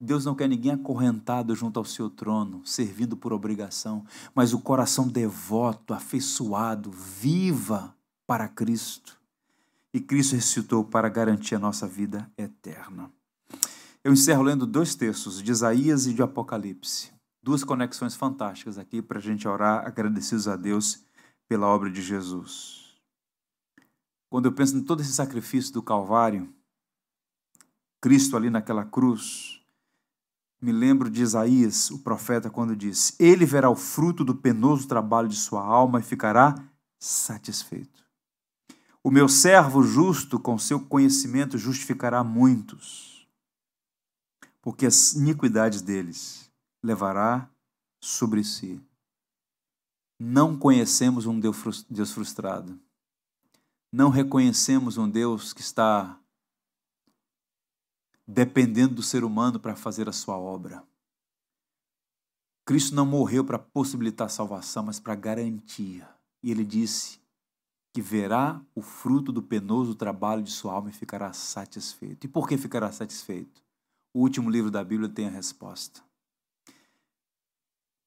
[0.00, 5.08] Deus não quer ninguém acorrentado junto ao seu trono, servindo por obrigação, mas o coração
[5.08, 7.94] devoto, afeiçoado, viva
[8.26, 9.20] para Cristo.
[9.92, 13.10] E Cristo ressuscitou para garantir a nossa vida eterna.
[14.04, 17.15] Eu encerro lendo dois textos, de Isaías e de Apocalipse.
[17.46, 21.04] Duas conexões fantásticas aqui para a gente orar agradecidos a Deus
[21.48, 22.98] pela obra de Jesus.
[24.28, 26.52] Quando eu penso em todo esse sacrifício do Calvário,
[28.00, 29.64] Cristo ali naquela cruz,
[30.60, 35.28] me lembro de Isaías, o profeta, quando diz: Ele verá o fruto do penoso trabalho
[35.28, 36.52] de sua alma e ficará
[36.98, 38.04] satisfeito.
[39.04, 43.24] O meu servo justo, com seu conhecimento, justificará muitos,
[44.60, 46.45] porque as iniquidades deles
[46.82, 47.50] levará
[48.00, 48.80] sobre si.
[50.18, 52.78] Não conhecemos um Deus frustrado
[53.96, 56.20] não reconhecemos um Deus que está
[58.26, 60.84] dependendo do ser humano para fazer a sua obra.
[62.66, 66.06] Cristo não morreu para possibilitar a salvação, mas para garantia.
[66.42, 67.18] E ele disse
[67.94, 72.24] que verá o fruto do penoso trabalho de sua alma e ficará satisfeito.
[72.24, 73.62] E por que ficará satisfeito?
[74.12, 76.02] O último livro da Bíblia tem a resposta.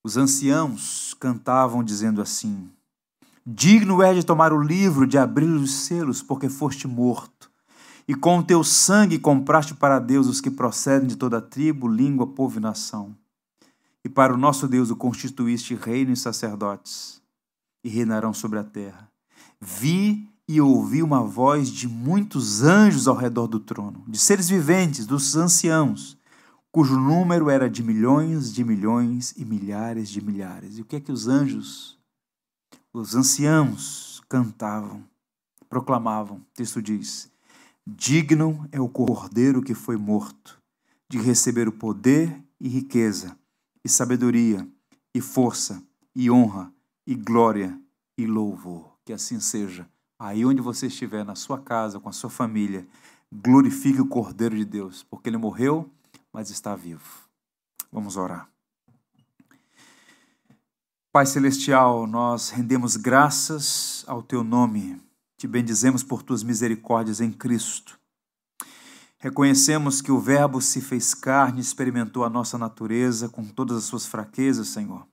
[0.04, 2.70] Os anciãos cantavam dizendo assim:
[3.46, 7.50] Digno é de tomar o livro, de abrir os selos, porque foste morto.
[8.08, 12.26] E com o teu sangue compraste para Deus os que procedem de toda tribo, língua,
[12.26, 13.16] povo e nação.
[14.04, 17.22] E para o nosso Deus o constituíste reino e sacerdotes,
[17.84, 19.10] e reinarão sobre a terra.
[19.60, 25.06] Vi e ouvi uma voz de muitos anjos ao redor do trono, de seres viventes,
[25.06, 26.18] dos anciãos,
[26.72, 30.78] cujo número era de milhões de milhões e milhares de milhares.
[30.78, 32.00] E o que é que os anjos
[32.92, 35.04] os anciãos cantavam,
[35.70, 36.38] proclamavam.
[36.38, 37.32] O texto diz:
[37.86, 40.60] Digno é o cordeiro que foi morto,
[41.08, 43.38] de receber o poder e riqueza,
[43.84, 44.68] e sabedoria,
[45.14, 45.84] e força,
[46.16, 46.74] e honra,
[47.06, 47.80] e glória,
[48.18, 48.98] e louvor.
[49.06, 49.88] Que assim seja.
[50.18, 52.88] Aí onde você estiver, na sua casa, com a sua família,
[53.32, 55.90] glorifique o Cordeiro de Deus, porque ele morreu,
[56.34, 57.30] mas está vivo.
[57.92, 58.50] Vamos orar.
[61.12, 65.02] Pai Celestial, nós rendemos graças ao Teu nome,
[65.38, 68.00] te bendizemos por Tuas misericórdias em Cristo.
[69.18, 74.06] Reconhecemos que o Verbo se fez carne, experimentou a nossa natureza com todas as suas
[74.06, 75.06] fraquezas, Senhor.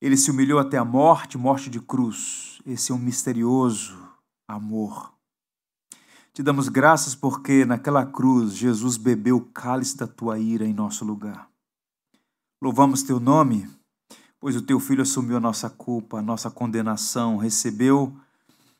[0.00, 2.60] Ele se humilhou até a morte, morte de cruz.
[2.66, 3.98] Esse é um misterioso
[4.46, 5.17] amor.
[6.38, 11.04] Te damos graças porque naquela cruz Jesus bebeu o cálice da tua ira em nosso
[11.04, 11.50] lugar.
[12.62, 13.68] Louvamos teu nome
[14.38, 18.16] pois o teu filho assumiu a nossa culpa, a nossa condenação, recebeu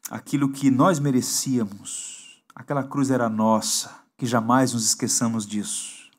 [0.09, 2.41] aquilo que nós merecíamos.
[2.55, 6.13] Aquela cruz era nossa, que jamais nos esqueçamos disso.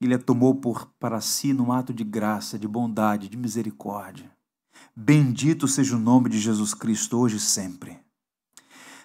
[0.00, 4.30] Ele a tomou por para si num ato de graça, de bondade, de misericórdia.
[4.94, 7.98] Bendito seja o nome de Jesus Cristo hoje e sempre.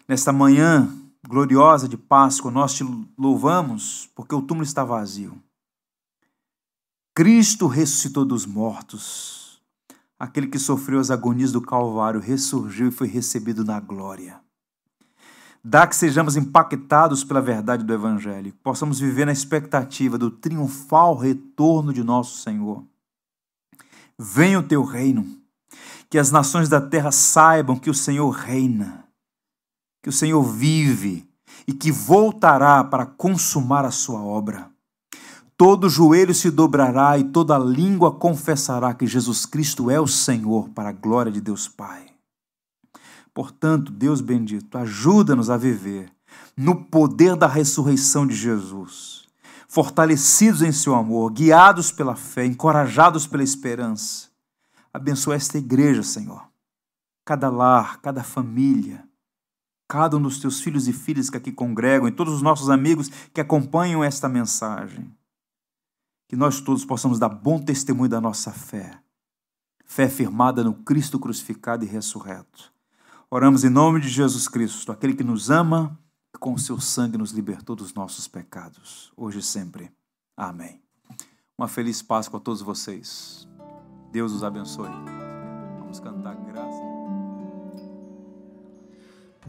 [0.08, 0.92] Nesta manhã
[1.28, 2.84] gloriosa de Páscoa, nós te
[3.18, 5.42] louvamos porque o túmulo está vazio.
[7.16, 9.62] Cristo ressuscitou dos mortos.
[10.20, 14.42] Aquele que sofreu as agonias do Calvário ressurgiu e foi recebido na glória.
[15.64, 21.94] Dá que sejamos impactados pela verdade do Evangelho, possamos viver na expectativa do triunfal retorno
[21.94, 22.84] de nosso Senhor.
[24.20, 25.26] Venha o teu reino,
[26.10, 29.03] que as nações da terra saibam que o Senhor reina,
[30.04, 31.28] que o Senhor vive
[31.66, 34.70] e que voltará para consumar a sua obra.
[35.56, 40.90] Todo joelho se dobrará e toda língua confessará que Jesus Cristo é o Senhor, para
[40.90, 42.08] a glória de Deus Pai.
[43.34, 46.12] Portanto, Deus bendito, ajuda-nos a viver
[46.58, 49.24] no poder da ressurreição de Jesus,
[49.70, 54.28] fortalecidos em seu amor, guiados pela fé, encorajados pela esperança.
[54.94, 56.46] Abençoa esta igreja, Senhor.
[57.26, 59.08] Cada lar, cada família,
[60.18, 63.42] um dos teus filhos e filhas que aqui congregam e todos os nossos amigos que
[63.42, 65.12] acompanham esta mensagem.
[66.28, 69.00] Que nós todos possamos dar bom testemunho da nossa fé.
[69.86, 72.74] Fé firmada no Cristo crucificado e ressurreto
[73.36, 75.98] Oramos em nome de Jesus Cristo, aquele que nos ama
[76.36, 79.92] e com o seu sangue nos libertou dos nossos pecados, hoje e sempre.
[80.38, 80.80] Amém.
[81.58, 83.48] Uma feliz Páscoa a todos vocês.
[84.12, 84.88] Deus os abençoe.
[85.80, 86.63] Vamos cantar graça.